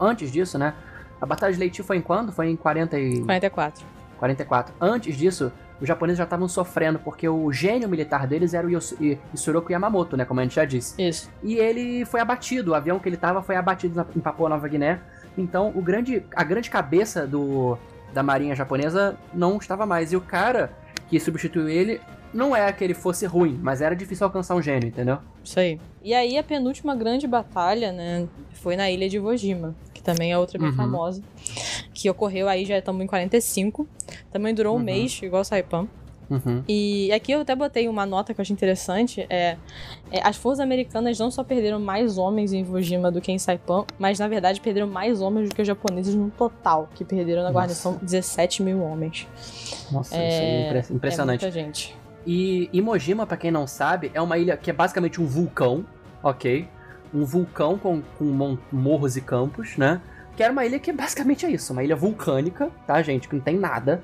[0.00, 0.74] Antes disso, né?
[1.20, 2.32] A Batalha de Leiti foi em quando?
[2.32, 3.20] Foi em 40 e...
[3.22, 3.86] 44.
[4.18, 4.74] 44.
[4.80, 9.70] Antes disso, os japoneses já estavam sofrendo, porque o gênio militar deles era o Yasuroku
[9.70, 10.24] Yamamoto, né?
[10.24, 11.00] Como a gente já disse.
[11.00, 11.30] Isso.
[11.42, 15.00] E ele foi abatido, o avião que ele estava foi abatido em Papua Nova Guiné.
[15.36, 17.78] Então, o grande, a grande cabeça do,
[18.12, 20.12] da marinha japonesa não estava mais.
[20.12, 20.72] E o cara
[21.08, 22.00] que substituiu ele
[22.32, 25.18] não é que ele fosse ruim, mas era difícil alcançar um gênio, entendeu?
[25.42, 25.80] Isso aí.
[26.02, 30.32] E aí a penúltima grande batalha, né, foi na ilha de Iwo Jima, que também
[30.32, 30.76] é outra bem uhum.
[30.76, 31.22] famosa,
[31.94, 33.88] que ocorreu aí já estamos em 45.
[34.30, 34.84] Também durou um uhum.
[34.84, 35.88] mês, igual o Saipan.
[36.30, 36.62] Uhum.
[36.68, 39.26] E aqui eu até botei uma nota que eu achei interessante.
[39.30, 39.56] É,
[40.10, 43.38] é, as forças americanas não só perderam mais homens em Iwo Jima do que em
[43.38, 47.42] Saipan, mas na verdade perderam mais homens do que os japoneses no total, que perderam
[47.42, 49.26] na guarnição 17 mil homens.
[49.90, 51.44] Nossa, é, isso é, é impressionante.
[51.44, 51.96] É muita gente.
[52.26, 55.86] E Imojima, para quem não sabe, é uma ilha que é basicamente um vulcão,
[56.22, 56.68] ok?
[57.14, 60.00] Um vulcão com, com morros e campos, né?
[60.36, 63.28] Que era uma ilha que basicamente é isso, uma ilha vulcânica, tá, gente?
[63.28, 64.02] Que não tem nada.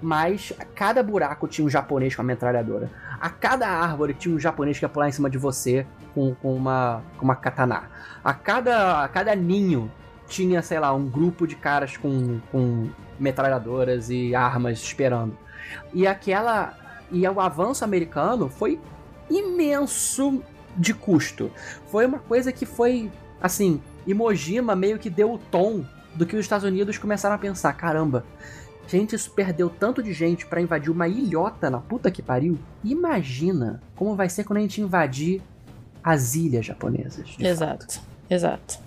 [0.00, 2.90] Mas a cada buraco tinha um japonês com uma metralhadora.
[3.20, 6.54] A cada árvore tinha um japonês que ia pular em cima de você com, com,
[6.54, 7.90] uma, com uma katana.
[8.22, 9.90] A cada, a cada ninho
[10.28, 12.88] tinha, sei lá, um grupo de caras com, com
[13.18, 15.36] metralhadoras e armas esperando.
[15.92, 16.74] E aquela
[17.10, 18.78] e o avanço americano foi
[19.30, 20.42] imenso
[20.76, 21.50] de custo.
[21.86, 25.84] Foi uma coisa que foi, assim, Imojima meio que deu o tom
[26.14, 28.24] do que os Estados Unidos começaram a pensar: caramba,
[28.88, 32.58] gente, isso perdeu tanto de gente para invadir uma ilhota na puta que pariu.
[32.82, 35.42] Imagina como vai ser quando a gente invadir
[36.02, 37.36] as ilhas japonesas.
[37.38, 38.06] Exato, fato.
[38.30, 38.78] exato.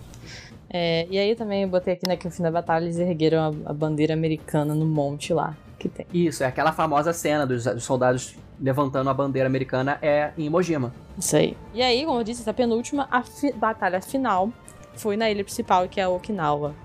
[0.69, 3.61] É, e aí também eu botei aqui né, que no fim da batalha eles ergueram
[3.65, 6.05] a, a bandeira americana no monte lá que tem.
[6.13, 10.93] Isso, é aquela famosa cena dos, dos soldados levantando a bandeira americana é em Mojima.
[11.17, 11.57] Isso aí.
[11.73, 14.51] E aí, como eu disse, essa penúltima, a fi batalha final
[14.95, 16.75] foi na ilha principal, que é a Okinawa,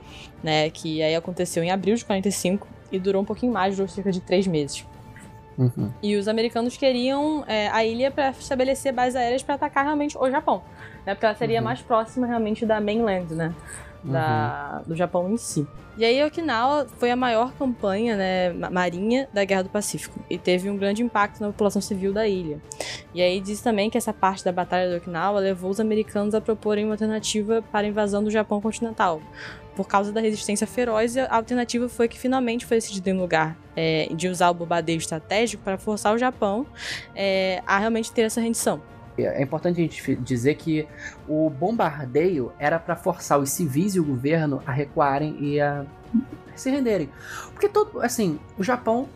[0.42, 0.70] né?
[0.70, 4.20] Que aí aconteceu em abril de 45 e durou um pouquinho mais, durou cerca de
[4.20, 4.84] três meses.
[5.59, 5.91] Uhum.
[6.03, 10.30] E os americanos queriam é, a ilha para estabelecer bases aéreas para atacar realmente o
[10.30, 10.62] Japão,
[11.05, 11.14] né?
[11.14, 11.64] Porque ela seria uhum.
[11.64, 13.55] mais próxima realmente da mainland, né?
[14.05, 14.89] Da, uhum.
[14.91, 15.66] do Japão em si.
[15.99, 20.68] E aí Okinawa foi a maior campanha né, marinha da Guerra do Pacífico e teve
[20.68, 22.61] um grande impacto na população civil da ilha.
[23.14, 26.41] E aí diz também que essa parte da Batalha de Okinawa levou os americanos a
[26.41, 29.22] proporem uma alternativa para a invasão do Japão continental.
[29.76, 34.08] Por causa da resistência feroz, a alternativa foi que finalmente foi decidido em lugar é,
[34.12, 36.66] de usar o bombardeio estratégico para forçar o Japão
[37.14, 38.80] é, a realmente ter essa rendição.
[39.18, 40.86] É importante a gente dizer que
[41.28, 45.84] o bombardeio era para forçar os civis e o governo a recuarem e a
[46.54, 47.10] se renderem.
[47.52, 49.08] Porque todo, assim, o Japão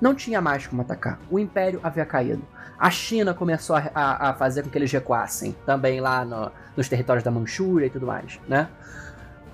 [0.00, 1.18] não tinha mais como atacar.
[1.30, 2.42] O Império havia caído.
[2.78, 6.88] A China começou a, a, a fazer com que eles recuassem, também lá no, nos
[6.88, 8.68] territórios da Manchúria e tudo mais, né?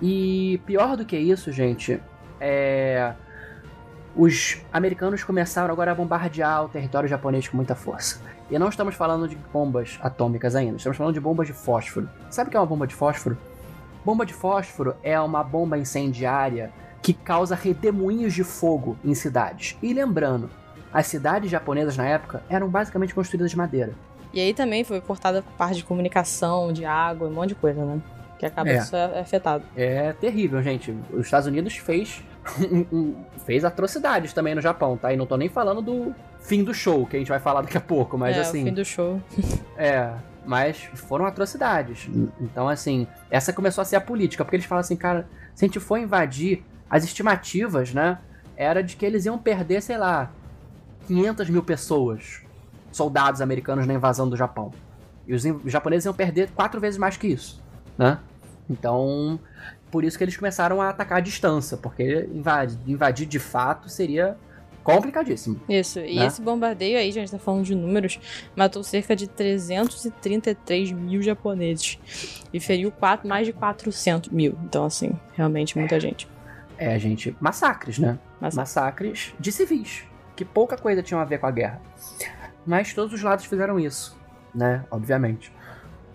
[0.00, 2.00] E pior do que isso, gente,
[2.40, 3.14] é
[4.16, 8.20] os americanos começaram agora a bombardear o território japonês com muita força.
[8.50, 12.08] E não estamos falando de bombas atômicas ainda, estamos falando de bombas de fósforo.
[12.30, 13.36] Sabe o que é uma bomba de fósforo?
[14.04, 16.70] Bomba de fósforo é uma bomba incendiária
[17.02, 19.76] que causa redemoinhos de fogo em cidades.
[19.82, 20.48] E lembrando,
[20.92, 23.94] as cidades japonesas na época eram basicamente construídas de madeira.
[24.32, 28.00] E aí também foi cortada parte de comunicação, de água, um monte de coisa, né?
[28.44, 28.76] Que acaba é.
[28.76, 29.64] isso é afetado.
[29.74, 30.94] É terrível, gente.
[31.10, 32.22] Os Estados Unidos fez
[33.46, 35.10] fez atrocidades também no Japão, tá?
[35.14, 37.78] E não tô nem falando do fim do show, que a gente vai falar daqui
[37.78, 38.60] a pouco, mas é, assim.
[38.60, 39.18] O fim do show.
[39.78, 40.12] é,
[40.44, 42.06] mas foram atrocidades.
[42.38, 45.66] Então, assim, essa começou a ser a política, porque eles falam assim, cara, se a
[45.66, 48.18] gente for invadir as estimativas, né,
[48.58, 50.30] era de que eles iam perder, sei lá,
[51.06, 52.42] 500 mil pessoas,
[52.92, 54.70] soldados americanos na invasão do Japão.
[55.26, 57.62] E os japoneses iam perder quatro vezes mais que isso,
[57.96, 58.18] né?
[58.68, 59.38] Então,
[59.90, 64.36] por isso que eles começaram a atacar à distância, porque invadir, invadir de fato seria
[64.84, 65.60] complicadíssimo.
[65.68, 66.26] Isso, e né?
[66.26, 68.20] esse bombardeio aí, a gente tá falando de números,
[68.54, 71.98] matou cerca de 333 mil japoneses
[72.52, 74.56] e feriu quatro, mais de 400 mil.
[74.64, 76.00] Então, assim, realmente muita é.
[76.00, 76.28] gente.
[76.76, 78.18] É, gente, massacres, né?
[78.40, 78.54] Massacres.
[78.56, 80.02] massacres de civis,
[80.36, 81.80] que pouca coisa tinham a ver com a guerra.
[82.66, 84.18] Mas todos os lados fizeram isso,
[84.54, 84.84] né?
[84.90, 85.52] Obviamente.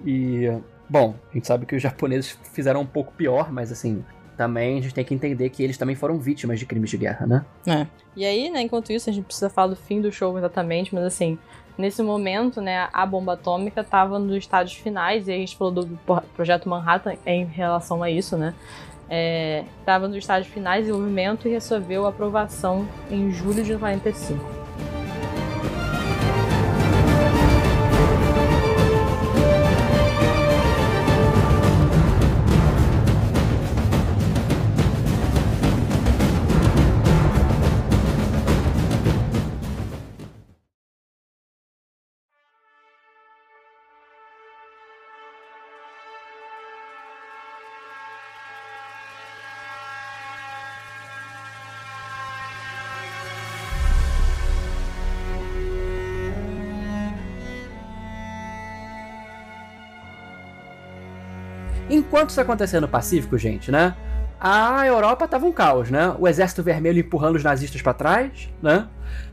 [0.05, 0.51] E,
[0.89, 4.03] bom, a gente sabe que os japoneses fizeram um pouco pior, mas assim,
[4.35, 7.27] também a gente tem que entender que eles também foram vítimas de crimes de guerra,
[7.27, 7.45] né?
[7.67, 7.85] É.
[8.15, 11.03] E aí, né, enquanto isso, a gente precisa falar do fim do show exatamente, mas
[11.03, 11.37] assim,
[11.77, 15.99] nesse momento, né, a bomba atômica estava nos estádios finais, e a gente falou do
[16.35, 18.53] projeto Manhattan em relação a isso, né?
[19.79, 24.68] Estava é, nos estágios finais de desenvolvimento e recebeu aprovação em julho de 95.
[62.19, 63.95] Enquanto isso acontecia no Pacífico, gente, né?
[64.37, 66.13] A Europa tava um caos, né?
[66.19, 68.89] O Exército Vermelho empurrando os nazistas para trás, né?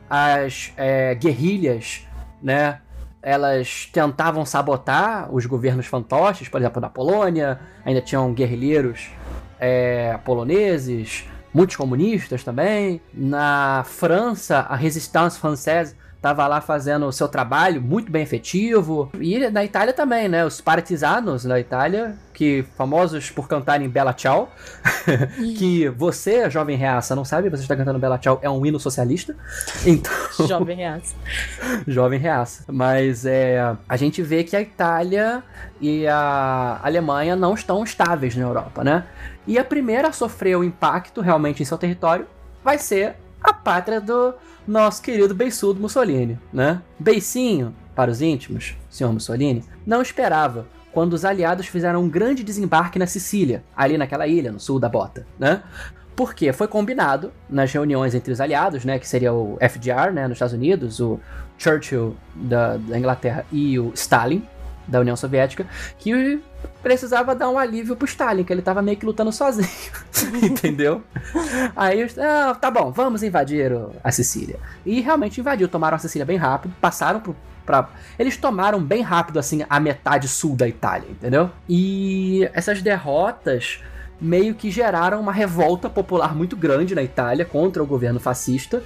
[0.09, 2.07] As é, guerrilhas,
[2.41, 2.78] né?
[3.20, 9.11] Elas tentavam sabotar os governos fantoches, por exemplo, na Polônia, ainda tinham guerrilheiros
[9.59, 13.01] é, poloneses, muitos comunistas também.
[13.12, 15.97] Na França, a Resistance Française
[16.27, 19.12] tava lá fazendo o seu trabalho muito bem efetivo.
[19.20, 20.45] E na Itália também, né?
[20.45, 24.51] Os partisanos na Itália, que famosos por cantarem Bella Ciao,
[25.57, 29.37] que você, jovem reaça, não sabe, você está cantando Bella Ciao, é um hino socialista.
[29.87, 30.12] Então...
[30.49, 31.14] jovem reaça.
[31.87, 32.64] jovem reaça.
[32.66, 35.45] Mas é, a gente vê que a Itália
[35.81, 39.05] e a Alemanha não estão estáveis na Europa, né?
[39.47, 42.27] E a primeira a sofrer o impacto realmente em seu território
[42.64, 43.14] vai ser
[43.47, 44.34] a pátria do
[44.66, 46.82] nosso querido beiçudo Mussolini, né?
[46.99, 52.99] Beicinho, para os íntimos, senhor Mussolini, não esperava quando os aliados fizeram um grande desembarque
[52.99, 55.62] na Sicília, ali naquela ilha, no sul da bota, né?
[56.16, 60.36] Porque foi combinado nas reuniões entre os aliados, né, que seria o FDR, né, nos
[60.36, 61.20] Estados Unidos, o
[61.59, 64.42] Churchill da, da Inglaterra e o Stalin
[64.87, 65.66] da União Soviética,
[65.99, 66.41] que
[66.82, 69.68] precisava dar um alívio pro Stalin, que ele tava meio que lutando sozinho.
[70.43, 71.03] Entendeu?
[71.74, 73.72] Aí, ah, tá bom, vamos invadir
[74.03, 74.59] a Sicília.
[74.84, 77.34] E realmente invadiu, tomaram a Sicília bem rápido, passaram pro
[77.66, 77.89] Pra...
[78.16, 81.51] Eles tomaram bem rápido, assim, a metade sul da Itália, entendeu?
[81.68, 83.80] E essas derrotas
[84.20, 88.82] meio que geraram uma revolta popular muito grande na Itália contra o governo fascista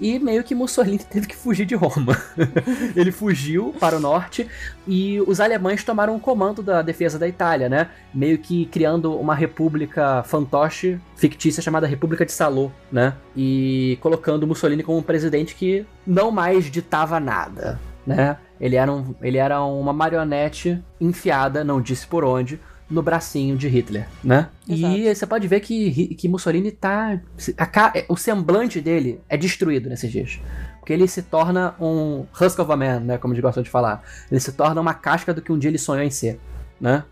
[0.00, 2.16] e meio que Mussolini teve que fugir de Roma.
[2.96, 4.48] ele fugiu para o norte
[4.86, 7.88] e os alemães tomaram o comando da defesa da Itália, né?
[8.12, 13.14] Meio que criando uma república fantoche fictícia chamada República de Salò, né?
[13.36, 18.36] E colocando Mussolini como um presidente que não mais ditava nada, né?
[18.60, 23.68] Ele era, um, ele era uma marionete enfiada, não disse por onde, no bracinho de
[23.68, 24.48] Hitler, né?
[24.68, 24.96] Exato.
[24.96, 27.20] E você pode ver que, que Mussolini tá.
[27.58, 30.40] A, o semblante dele é destruído nesses dias.
[30.78, 33.18] Porque ele se torna um husk of a man, né?
[33.18, 34.02] Como eles gostam de falar.
[34.30, 36.38] Ele se torna uma casca do que um dia ele sonhou em ser,
[36.80, 37.04] né?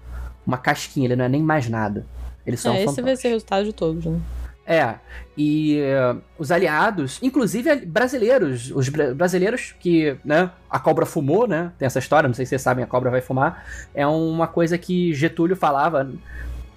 [0.46, 2.04] Uma casquinha, ele não é nem mais nada.
[2.46, 4.20] Ele só é, um esse vai ser o resultado de todos, né?
[4.64, 4.94] É,
[5.36, 11.72] e uh, os aliados, inclusive brasileiros, os bra brasileiros que, né, a cobra fumou, né,
[11.78, 14.78] tem essa história, não sei se vocês sabem, a cobra vai fumar, é uma coisa
[14.78, 16.08] que Getúlio falava,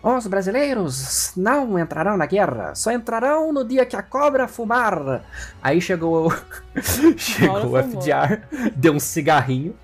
[0.02, 5.24] os brasileiros não entrarão na guerra, só entrarão no dia que a cobra fumar.
[5.64, 6.32] Aí chegou,
[7.18, 8.42] chegou o FDR,
[8.76, 9.76] deu um cigarrinho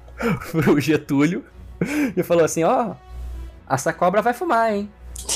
[0.52, 1.44] pro Getúlio
[2.16, 2.96] e falou assim, ó, oh,
[3.74, 4.92] essa cobra vai fumar, hein.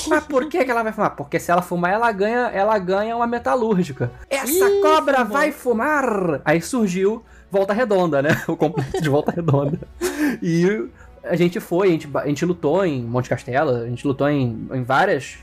[0.08, 1.10] Mas por que, que ela vai fumar?
[1.16, 4.10] Porque se ela fumar, ela ganha, ela ganha uma metalúrgica.
[4.28, 6.40] Essa Ih, cobra vai fumar!
[6.44, 8.42] Aí surgiu Volta Redonda, né?
[8.48, 9.78] O complexo de Volta Redonda.
[10.42, 10.88] E
[11.24, 14.68] a gente foi, a gente, a gente lutou em Monte Castelo, a gente lutou em,
[14.72, 15.38] em várias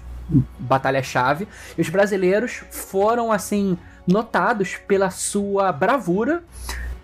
[0.60, 1.48] batalhas-chave.
[1.78, 3.78] E os brasileiros foram, assim,
[4.08, 6.44] notados pela sua bravura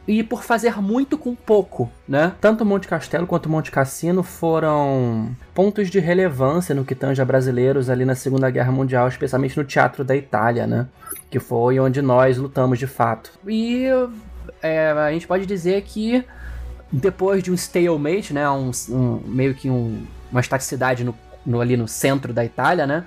[0.10, 2.34] e por fazer muito com pouco, né?
[2.41, 7.91] Tanto Monte Castelo quanto Monte Cassino foram pontos de relevância no que tange a brasileiros
[7.91, 10.88] ali na Segunda Guerra Mundial, especialmente no Teatro da Itália, né?
[11.30, 13.32] Que foi onde nós lutamos de fato.
[13.47, 13.86] E
[14.64, 16.26] é, a gente pode dizer que
[16.91, 18.49] depois de um stalemate, né?
[18.49, 21.14] Um, um meio que um, uma estaticidade no,
[21.45, 23.05] no, ali no centro da Itália, né?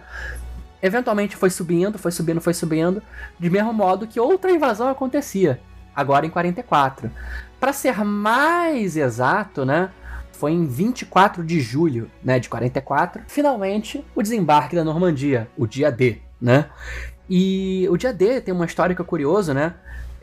[0.81, 3.03] Eventualmente foi subindo, foi subindo, foi subindo,
[3.41, 5.61] de mesmo modo que outra invasão acontecia,
[5.95, 7.11] agora em 44.
[7.61, 9.91] Para ser mais exato, né,
[10.33, 15.91] foi em 24 de julho, né, de 44, finalmente o desembarque da Normandia, o dia
[15.91, 16.69] D, né?
[17.31, 19.75] E o dia D tem uma história curiosa, né?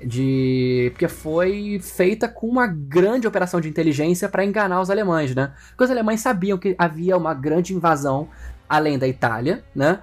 [0.03, 5.51] de porque foi feita com uma grande operação de inteligência para enganar os alemães, né?
[5.69, 8.29] Porque os alemães sabiam que havia uma grande invasão
[8.67, 9.99] além da Itália, né?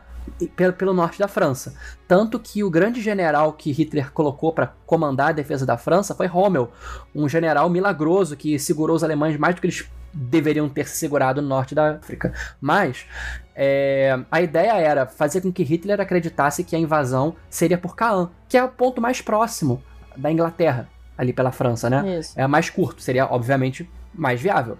[0.54, 1.74] Pelo, pelo norte da França.
[2.06, 6.26] Tanto que o grande general que Hitler colocou para comandar a defesa da França foi
[6.26, 6.70] Rommel,
[7.14, 11.42] um general milagroso que segurou os alemães mais do que eles deveriam ter se segurado
[11.42, 12.32] no norte da África.
[12.60, 13.06] Mas
[13.54, 18.28] é, a ideia era fazer com que Hitler acreditasse que a invasão seria por Caen,
[18.48, 19.82] que é o ponto mais próximo
[20.16, 22.18] da Inglaterra, ali pela França, né?
[22.18, 22.38] Isso.
[22.38, 24.78] É mais curto, seria obviamente mais viável.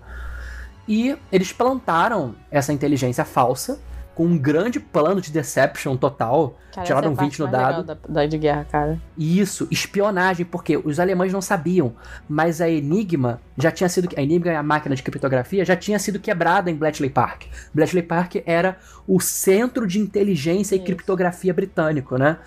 [0.89, 3.81] E eles plantaram essa inteligência falsa
[4.17, 6.57] com um grande plano de deception total.
[6.73, 7.85] Cara, tiraram um 20 no dado.
[7.85, 8.99] Da, da de guerra, cara.
[9.17, 11.93] Isso, espionagem, porque os alemães não sabiam,
[12.27, 14.09] mas a Enigma já tinha sido.
[14.17, 17.43] A Enigma é a máquina de criptografia, já tinha sido quebrada em Bletchley Park.
[17.75, 20.83] Bletchley Park era o centro de inteligência Isso.
[20.83, 22.39] e criptografia britânico, né?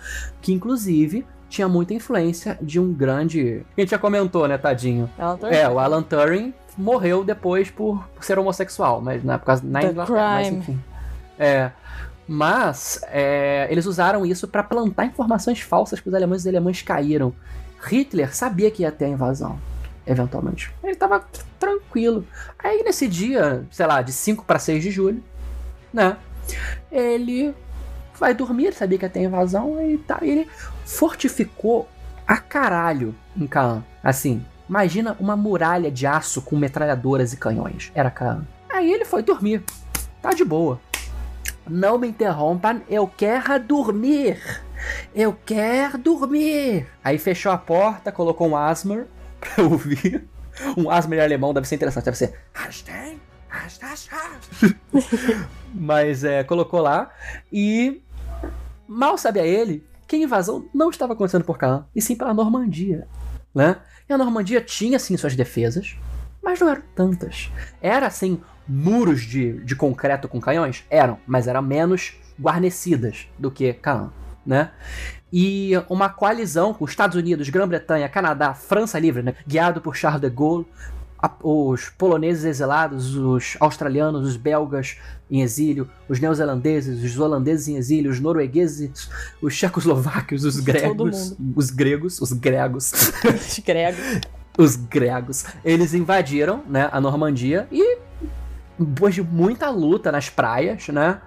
[0.42, 3.64] Que inclusive tinha muita influência de um grande.
[3.76, 5.08] A gente já comentou, né, tadinho?
[5.16, 9.80] Alan é, o Alan Turing morreu depois por, ser homossexual, mas na, por causa, na
[9.80, 10.34] The Inglaterra, crime.
[10.34, 10.80] mas enfim.
[11.40, 11.72] É.
[12.28, 16.82] Mas é, eles usaram isso para plantar informações falsas para os alemães e os alemães
[16.82, 17.34] caíram.
[17.82, 19.58] Hitler sabia que ia ter a invasão,
[20.06, 20.70] eventualmente.
[20.82, 21.24] Ele estava
[21.58, 22.24] tranquilo.
[22.58, 25.24] Aí nesse dia, sei lá, de 5 para 6 de julho,
[25.92, 26.16] né?
[26.92, 27.54] Ele
[28.16, 30.46] vai dormir, ele sabia que ia ter a invasão e tá, ele
[30.84, 31.88] fortificou
[32.26, 33.82] a caralho em Kaan.
[34.04, 37.90] Assim, imagina uma muralha de aço com metralhadoras e canhões.
[37.92, 38.46] Era Kaan.
[38.68, 39.64] Aí ele foi dormir.
[40.22, 40.78] Tá de boa.
[41.70, 44.42] Não me interrompam, eu quero dormir.
[45.14, 46.88] Eu quero dormir.
[47.04, 49.06] Aí fechou a porta, colocou um asmer
[49.38, 50.28] pra ouvir.
[50.76, 52.34] Um asmer alemão deve ser interessante, deve ser.
[55.72, 57.10] Mas é, colocou lá
[57.52, 58.02] e
[58.88, 63.06] mal sabia ele que a invasão não estava acontecendo por cá, e sim pela Normandia,
[63.54, 63.76] né?
[64.08, 65.96] E a Normandia tinha sim suas defesas,
[66.42, 67.48] mas não eram tantas.
[67.80, 68.40] Era assim
[68.70, 70.84] muros de, de concreto com canhões?
[70.88, 74.10] Eram, mas eram menos guarnecidas do que Caen,
[74.46, 74.70] né?
[75.32, 79.34] E uma coalizão com Estados Unidos, Grã-Bretanha, Canadá, França Livre, né?
[79.46, 80.66] guiado por Charles de Gaulle,
[81.22, 84.96] a, os poloneses exilados, os australianos, os belgas
[85.30, 89.08] em exílio, os neozelandeses, os holandeses em exílio, os noruegueses,
[89.40, 94.20] os checoslovacos, os gregos, os gregos, os gregos, os gregos,
[94.58, 97.98] os gregos, eles invadiram, né, a Normandia e
[98.84, 101.20] depois de muita luta nas praias, né?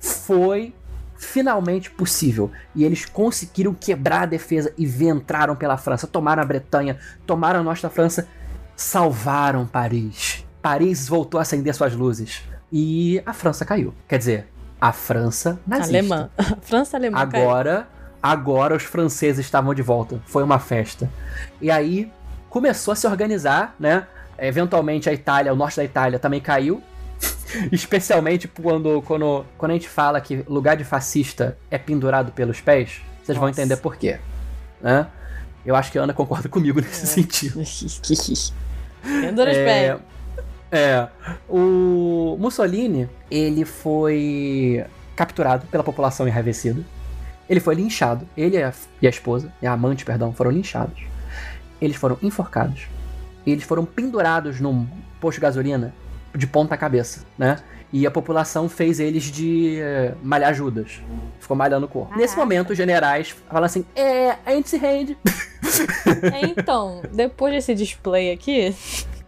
[0.00, 0.74] Foi
[1.16, 2.50] finalmente possível.
[2.74, 7.62] E eles conseguiram quebrar a defesa e entraram pela França, tomaram a Bretanha, tomaram a
[7.62, 8.28] nossa França,
[8.76, 10.44] salvaram Paris.
[10.60, 12.42] Paris voltou a acender suas luzes.
[12.72, 13.94] E a França caiu.
[14.08, 14.48] Quer dizer,
[14.80, 15.96] a França nazista.
[15.96, 16.30] Alemã.
[16.60, 17.86] França alemã Agora, caiu.
[18.22, 20.20] agora os franceses estavam de volta.
[20.26, 21.08] Foi uma festa.
[21.60, 22.10] E aí
[22.50, 24.06] começou a se organizar, né?
[24.38, 26.82] Eventualmente a Itália, o norte da Itália também caiu.
[27.70, 33.00] Especialmente quando, quando, quando a gente fala que lugar de fascista é pendurado pelos pés,
[33.22, 33.40] vocês Nossa.
[33.40, 34.18] vão entender por quê.
[34.80, 35.06] Né?
[35.64, 37.06] Eu acho que a Ana concorda comigo nesse é.
[37.06, 37.62] sentido.
[39.02, 40.00] Pendura os é, pés.
[40.70, 41.08] É.
[41.48, 44.84] O Mussolini, ele foi
[45.14, 46.82] capturado pela população enraivecida.
[47.48, 48.28] Ele foi linchado.
[48.36, 51.04] Ele e a, e a esposa, e a amante, perdão, foram linchados.
[51.80, 52.86] Eles foram enforcados.
[53.46, 54.86] Eles foram pendurados num
[55.20, 55.94] posto de gasolina
[56.36, 57.58] de ponta cabeça, né?
[57.92, 61.00] E a população fez eles de uh, malhar Judas.
[61.38, 62.16] Ficou malhando o corpo.
[62.16, 65.16] Nesse momento, os generais falam assim: é, a gente se rende.
[66.32, 68.74] É, então, depois desse display aqui.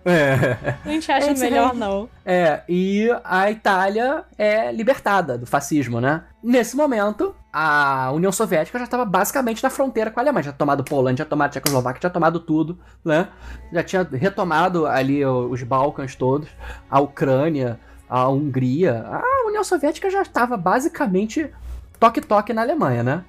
[0.09, 0.75] É.
[0.85, 2.09] A gente acha melhor não.
[2.25, 6.23] É, e a Itália é libertada do fascismo, né?
[6.43, 10.45] Nesse momento, a União Soviética já estava basicamente na fronteira com a Alemanha.
[10.45, 13.29] Já tinha tomado Polônia, já tinha tomado Tchecoslováquia, já tinha tomado tudo, né?
[13.73, 16.49] Já tinha retomado ali os Balcãs todos,
[16.91, 17.79] a Ucrânia,
[18.09, 19.05] a Hungria.
[19.07, 21.51] A União Soviética já estava basicamente
[21.99, 23.25] toque-toque na Alemanha, né?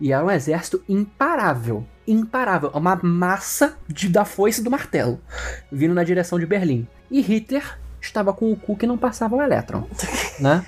[0.00, 1.84] E era um exército imparável.
[2.06, 2.70] Imparável.
[2.74, 5.20] Uma massa de, da foice do martelo.
[5.70, 6.86] Vindo na direção de Berlim.
[7.10, 9.86] E Hitler estava com o cu que não passava o elétron.
[10.40, 10.64] né?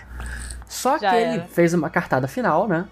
[0.69, 1.35] Só Já que era.
[1.35, 2.87] ele fez uma cartada final, né?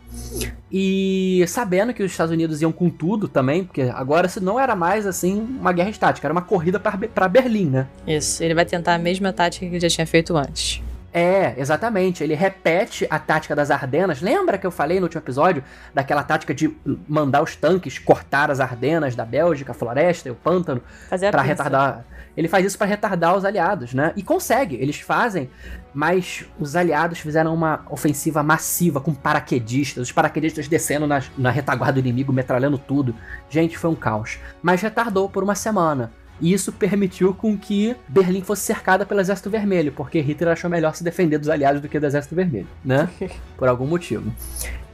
[0.70, 4.76] E sabendo que os Estados Unidos iam com tudo também, porque agora isso não era
[4.76, 7.86] mais assim uma guerra estática, era uma corrida pra Berlim, né?
[8.06, 10.80] Isso, ele vai tentar a mesma tática que ele já tinha feito antes.
[11.12, 12.24] É, exatamente.
[12.24, 14.22] Ele repete a tática das Ardenas.
[14.22, 16.74] Lembra que eu falei no último episódio daquela tática de
[17.06, 21.30] mandar os tanques cortar as Ardenas da Bélgica, a floresta e o pântano Fazer a
[21.30, 21.52] Pra pinça.
[21.52, 22.04] retardar.
[22.34, 24.10] Ele faz isso pra retardar os aliados, né?
[24.16, 25.50] E consegue, eles fazem,
[25.92, 31.92] mas os aliados fizeram uma ofensiva massiva com paraquedistas, os paraquedistas descendo na, na retaguarda
[31.92, 33.14] do inimigo, metralhando tudo.
[33.50, 34.38] Gente, foi um caos.
[34.62, 36.10] Mas retardou por uma semana.
[36.42, 40.94] E isso permitiu com que Berlim fosse cercada pelo Exército Vermelho, porque Hitler achou melhor
[40.96, 43.08] se defender dos aliados do que do Exército Vermelho, né?
[43.56, 44.30] Por algum motivo.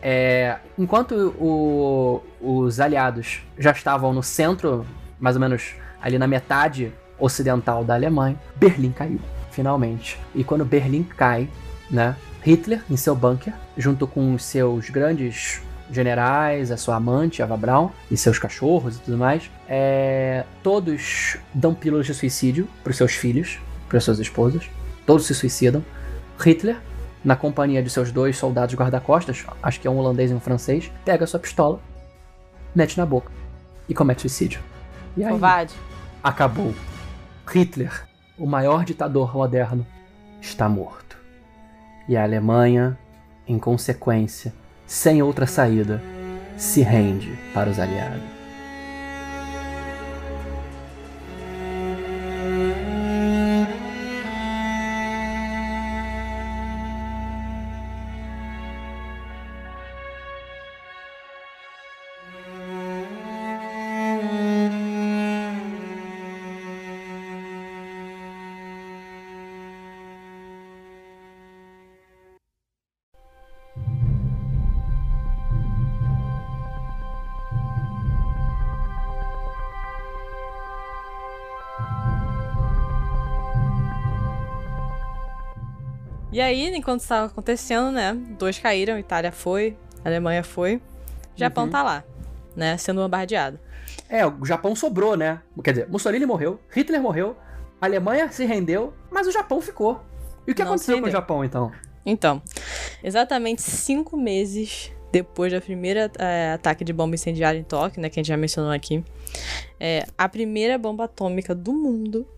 [0.03, 4.87] É, enquanto o- os aliados já estavam no centro,
[5.19, 9.19] mais ou menos ali na metade ocidental da Alemanha, Berlim caiu,
[9.51, 10.21] finalmente.
[10.35, 11.49] E quando Berlim cai,
[11.91, 15.61] né, Hitler em seu bunker, junto com os seus grandes
[15.91, 21.75] generais, a sua amante, Ava Braun, e seus cachorros e tudo mais, é, todos dão
[21.75, 23.59] pílulas de suicídio para os seus filhos,
[23.89, 24.69] para suas esposas.
[25.07, 25.83] Todos se suicidam.
[26.39, 26.77] Hitler,
[27.25, 30.93] na companhia de seus dois soldados guarda-costas, acho que é um holandês e um francês,
[31.05, 31.81] pega sua pistola,
[32.75, 33.33] mete na boca
[33.89, 34.61] e comete suicídio.
[35.17, 35.75] E aí, Covarde.
[36.23, 36.75] acabou.
[37.47, 38.07] Hitler,
[38.39, 39.87] o maior ditador moderno,
[40.41, 41.17] está morto.
[42.09, 42.99] E a Alemanha,
[43.47, 44.55] em consequência,
[44.89, 46.03] sem outra saída,
[46.57, 48.38] se rende para os aliados.
[86.39, 88.17] E aí, enquanto estava acontecendo, né?
[88.39, 90.81] Dois caíram, Itália foi, Alemanha foi.
[91.35, 91.71] Japão Uhum.
[91.71, 92.05] tá lá,
[92.55, 92.77] né?
[92.77, 93.59] Sendo bombardeado.
[94.09, 95.41] É, o Japão sobrou, né?
[95.65, 97.37] Quer dizer, Mussolini morreu, Hitler morreu,
[97.81, 100.01] a Alemanha se rendeu, mas o Japão ficou.
[100.47, 101.11] E o que Não aconteceu com o.
[101.11, 101.73] Japão, então?
[102.07, 102.41] Então,
[103.03, 108.21] exatamente cinco meses depois da primeira eh, ataque de bomba incendiária em Tóquio, né, que
[108.21, 109.03] a gente já mencionou aqui,
[109.81, 112.29] eh, a primeira bomba atômica do mundo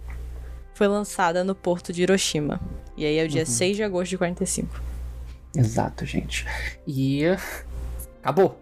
[0.81, 2.59] foi lançada no porto de Hiroshima.
[2.97, 3.47] E aí é o dia Uhum.
[3.47, 4.81] 6 de agosto de 45.
[5.55, 6.47] Exato, gente.
[6.87, 7.21] E
[8.23, 8.59] acabou.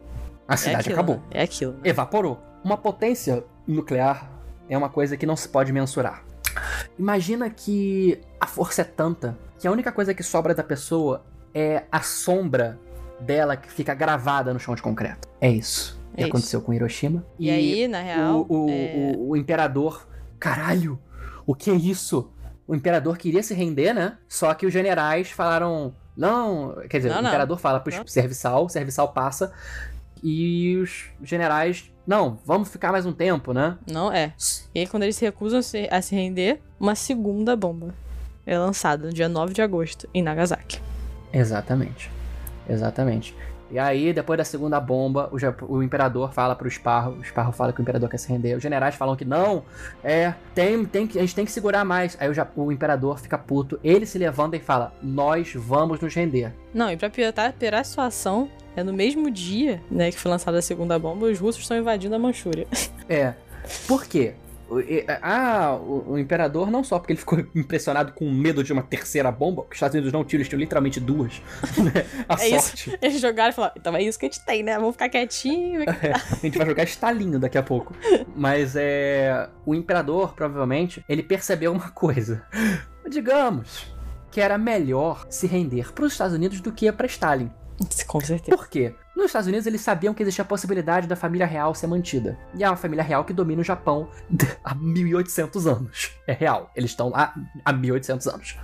[0.49, 1.23] A É cidade aquilo, acabou.
[1.31, 1.75] É aquilo.
[1.75, 1.79] né?
[1.85, 2.43] Evaporou.
[2.65, 4.29] Uma potência nuclear
[4.69, 6.25] é uma coisa que não se pode mensurar.
[6.99, 11.85] Imagina que a força é tanta que a única coisa que sobra da pessoa é
[11.93, 12.81] a sombra
[13.21, 15.29] dela que fica gravada no chão de concreto.
[15.41, 16.31] É isso que É isso.
[16.31, 17.25] aconteceu com Hiroshima.
[17.39, 20.09] E, aí, na real, o, o, é, o- o imperador.
[20.41, 20.99] Caralho!
[21.49, 22.31] O que é isso?
[22.67, 24.19] O imperador queria se render, né?
[24.29, 25.95] Só que os generais falaram.
[26.15, 26.77] Não.
[26.91, 28.07] Quer dizer, Não, o imperador fala pro Não.
[28.07, 29.51] serviçal, o serviçal passa.
[30.23, 31.91] E os generais.
[32.07, 33.79] Não, vamos ficar mais um tempo, né?
[33.91, 34.35] não é.
[34.75, 35.61] E aí, quando eles se recusam
[35.91, 37.95] a se render, uma segunda bomba
[38.45, 40.83] é lançada no dia 9 de agosto, em Nagasaki.
[41.33, 42.11] Exatamente.
[42.69, 43.35] Exatamente.
[43.71, 47.73] E aí, depois da segunda bomba, o, o imperador fala pro Sparrow, o Sparrow fala
[47.73, 49.63] que o imperador quer se render, os generais falam que não,
[50.03, 52.17] é, tem, tem que, a gente tem que segurar mais.
[52.21, 56.53] Aí o, o imperador fica puto, ele se levanta e fala, nós vamos nos render.
[56.73, 60.59] Não, e pra piorar, piorar a situação, é no mesmo dia, né, que foi lançada
[60.59, 62.67] a segunda bomba, os russos estão invadindo a Manchúria.
[63.09, 63.35] É.
[63.87, 64.35] Por quê?
[64.71, 68.73] O- e- Ah, o, o imperador não só porque ele ficou impressionado com medo de
[68.73, 71.41] uma terceira bomba, porque os Estados Unidos não tinham, eles tinham literalmente duas.
[71.79, 72.05] né?
[72.29, 72.69] A É isso.
[72.69, 72.99] sorte.
[73.01, 74.77] Eles jogaram e falaram, então é isso que a gente tem, né?
[74.79, 75.83] Vamos ficar quietinho.
[75.89, 77.95] A gente vai jogar estalinho daqui a pouco.
[78.37, 79.49] Mas é.
[79.65, 82.43] O imperador, provavelmente, ele percebeu uma coisa.
[83.09, 83.87] Digamos
[84.31, 87.51] que era melhor se render para os Estados Unidos do que para Stalin.
[88.07, 88.57] Com certeza.
[88.57, 88.95] Por quê?
[89.19, 92.39] Nos Estados Unidos eles sabiam que existia a possibilidade da família real ser mantida.
[92.55, 94.09] E é uma família real que domina o Japão
[94.63, 96.13] há 1800 anos.
[96.25, 96.71] É real.
[96.77, 97.35] Eles estão lá
[97.65, 98.57] há 1800 anos.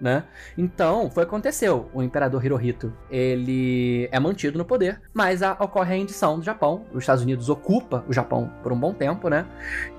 [0.00, 0.24] Né?
[0.56, 1.90] Então, foi o que aconteceu.
[1.92, 6.86] O imperador Hirohito, ele é mantido no poder, mas a- ocorre a rendição do Japão.
[6.92, 9.44] Os Estados Unidos ocupa o Japão por um bom tempo, né?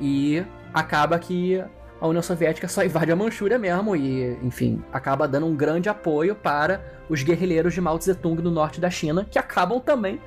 [0.01, 1.63] E acaba que
[2.01, 6.35] a União Soviética só invade a Manchúria mesmo e, enfim, acaba dando um grande apoio
[6.35, 10.21] para os guerrilheiros de Mao Tse Tung no norte da China, que acabam também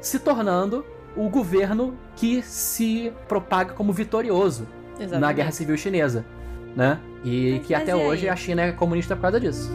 [0.00, 0.84] se tornando
[1.16, 5.20] o governo que se propaga como vitorioso Exatamente.
[5.20, 6.24] na Guerra Civil Chinesa,
[6.74, 6.98] né?
[7.24, 8.06] E que Mas até e aí?
[8.06, 9.70] hoje a China é comunista por causa disso.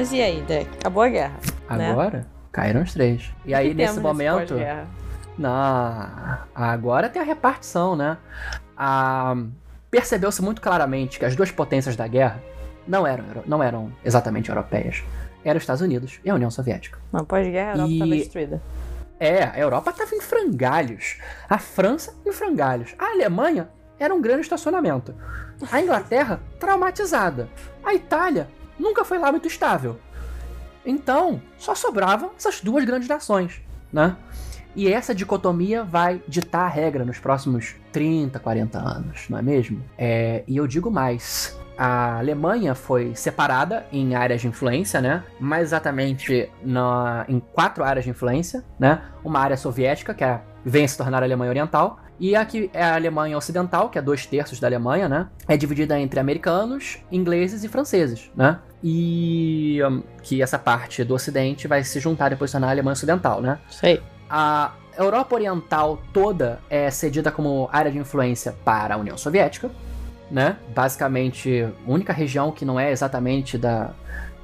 [0.00, 0.66] Mas e aí, Deck?
[0.80, 1.34] Acabou a guerra.
[1.68, 1.90] né?
[1.90, 3.30] Agora, caíram os três.
[3.44, 4.54] E aí, nesse momento.
[4.54, 4.86] pós-guerra?
[5.36, 6.46] Na...
[6.54, 8.16] Agora tem a repartição, né?
[8.74, 9.36] A...
[9.90, 12.42] Percebeu-se muito claramente que as duas potências da guerra
[12.88, 15.02] não eram, não eram exatamente europeias.
[15.44, 16.98] Eram os Estados Unidos e a União Soviética.
[17.12, 18.62] Não, pós-guerra a Europa E- estava destruída.
[19.18, 21.18] É, a Europa estava em frangalhos.
[21.46, 22.94] A França em frangalhos.
[22.98, 23.68] A Alemanha
[23.98, 25.14] era um grande estacionamento.
[25.70, 27.50] A Inglaterra traumatizada.
[27.84, 28.48] A Itália
[28.80, 29.98] nunca foi lá muito estável.
[30.84, 33.60] Então, só sobravam essas duas grandes nações,
[33.92, 34.16] né?
[34.74, 39.82] E essa dicotomia vai ditar a regra nos próximos 30, 40 anos, não é mesmo?
[39.98, 41.58] É, e eu digo mais.
[41.76, 45.24] A Alemanha foi separada em áreas de influência, né?
[45.40, 49.02] Mais exatamente na, em quatro áreas de influência, né?
[49.24, 52.84] Uma área soviética, que é, vem a se tornar a Alemanha Oriental, e aqui é
[52.84, 55.28] a Alemanha Ocidental, que é dois terços da Alemanha, né?
[55.48, 58.58] É dividida entre americanos, ingleses e franceses, né?
[58.84, 62.92] E hum, que essa parte do Ocidente vai se juntar depois se tornar a Alemanha
[62.92, 63.58] Ocidental, né?
[63.70, 64.02] Sei.
[64.28, 69.70] A Europa Oriental toda é cedida como área de influência para a União Soviética,
[70.30, 70.56] né?
[70.74, 73.92] Basicamente, a única região que não é exatamente da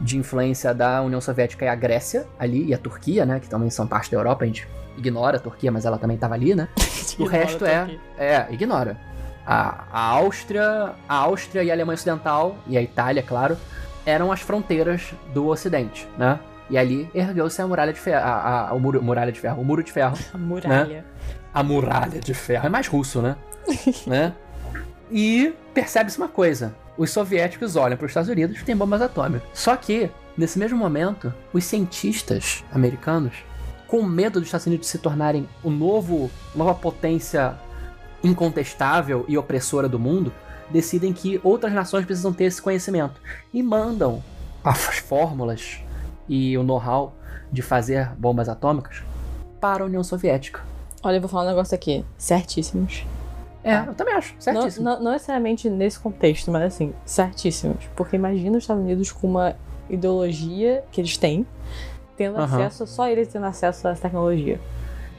[0.00, 3.40] de influência da União Soviética é a Grécia ali e a Turquia, né?
[3.40, 4.44] Que também são parte da Europa.
[4.44, 4.66] A gente
[4.98, 6.68] ignora a Turquia, mas ela também estava ali, né?
[7.18, 8.98] O resto é, é, ignora.
[9.46, 13.56] A, a Áustria, a Áustria e a Alemanha Ocidental e a Itália, claro,
[14.04, 16.38] eram as fronteiras do Ocidente, né?
[16.68, 19.64] E ali ergueu-se a muralha de ferro, a, a- o muro, muralha de ferro, o
[19.64, 21.04] muro de ferro, A muralha.
[21.54, 22.66] a muralha de ferro.
[22.66, 23.36] É mais russo, né?
[24.06, 24.32] né?
[25.10, 29.48] E percebe-se uma coisa: os soviéticos olham para os Estados Unidos têm bombas atômicas.
[29.52, 33.34] Só que, nesse mesmo momento, os cientistas americanos,
[33.86, 37.54] com medo dos Estados Unidos se tornarem o novo, nova potência
[38.22, 40.32] incontestável e opressora do mundo,
[40.70, 43.20] decidem que outras nações precisam ter esse conhecimento
[43.52, 44.22] e mandam
[44.64, 45.78] as fórmulas
[46.28, 47.14] e o know-how
[47.52, 49.02] de fazer bombas atômicas
[49.60, 50.60] para a União Soviética.
[51.02, 52.04] Olha, eu vou falar um negócio aqui.
[52.18, 53.06] Certíssimos.
[53.68, 54.84] É, eu também acho, Não, certíssimo.
[54.84, 57.84] não, não necessariamente nesse contexto, mas assim, certíssimos.
[57.96, 59.56] Porque imagina os Estados Unidos com uma
[59.90, 61.46] ideologia que eles têm,
[62.16, 62.44] tendo Aham.
[62.64, 64.60] acesso, só eles tendo acesso a essa tecnologia.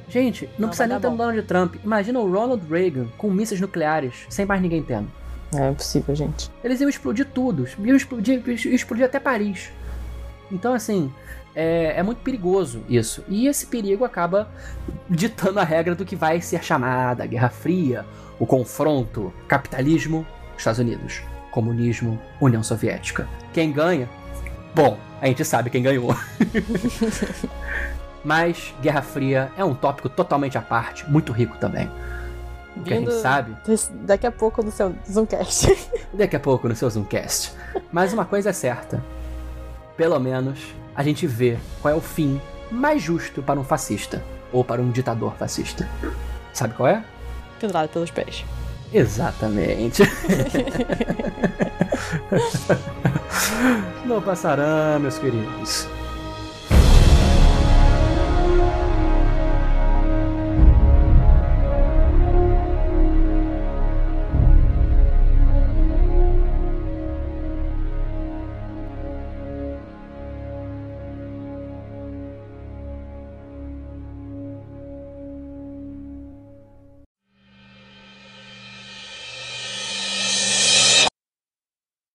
[0.10, 1.18] Gente, não, Não, precisa nem ter um.
[1.18, 1.76] Donald Trump.
[1.84, 5.12] Imagina o Ronald Reagan com mísseis nucleares, sem mais ninguém tendo.
[5.54, 6.50] É impossível, gente.
[6.64, 9.70] Eles iam explodir tudo, iam explodir, iam explodir até Paris.
[10.50, 11.12] Então, assim,
[11.54, 13.24] é, é muito perigoso isso.
[13.28, 14.48] E esse perigo acaba
[15.10, 18.06] ditando a regra do que vai ser chamada Guerra Fria,
[18.40, 20.26] o confronto capitalismo,
[20.58, 23.28] Estados Unidos, comunismo, União Soviética.
[23.54, 24.10] Quem ganha?
[24.76, 26.16] Bom, a gente sabe quem ganhou.
[28.24, 31.90] Mas Guerra Fria é um tópico totalmente à parte, muito rico também.
[32.76, 33.56] O que a gente sabe
[34.04, 35.90] Daqui a pouco no seu Zoomcast.
[36.14, 37.54] daqui a pouco no seu Zoomcast.
[37.92, 39.04] Mas uma coisa é certa:
[39.96, 40.60] pelo menos
[40.96, 42.40] a gente vê qual é o fim
[42.70, 45.88] mais justo para um fascista ou para um ditador fascista.
[46.54, 47.04] Sabe qual é?
[47.60, 48.46] Pendurado pelos pés.
[48.94, 50.04] Exatamente.
[54.06, 55.88] Não passará, meus queridos.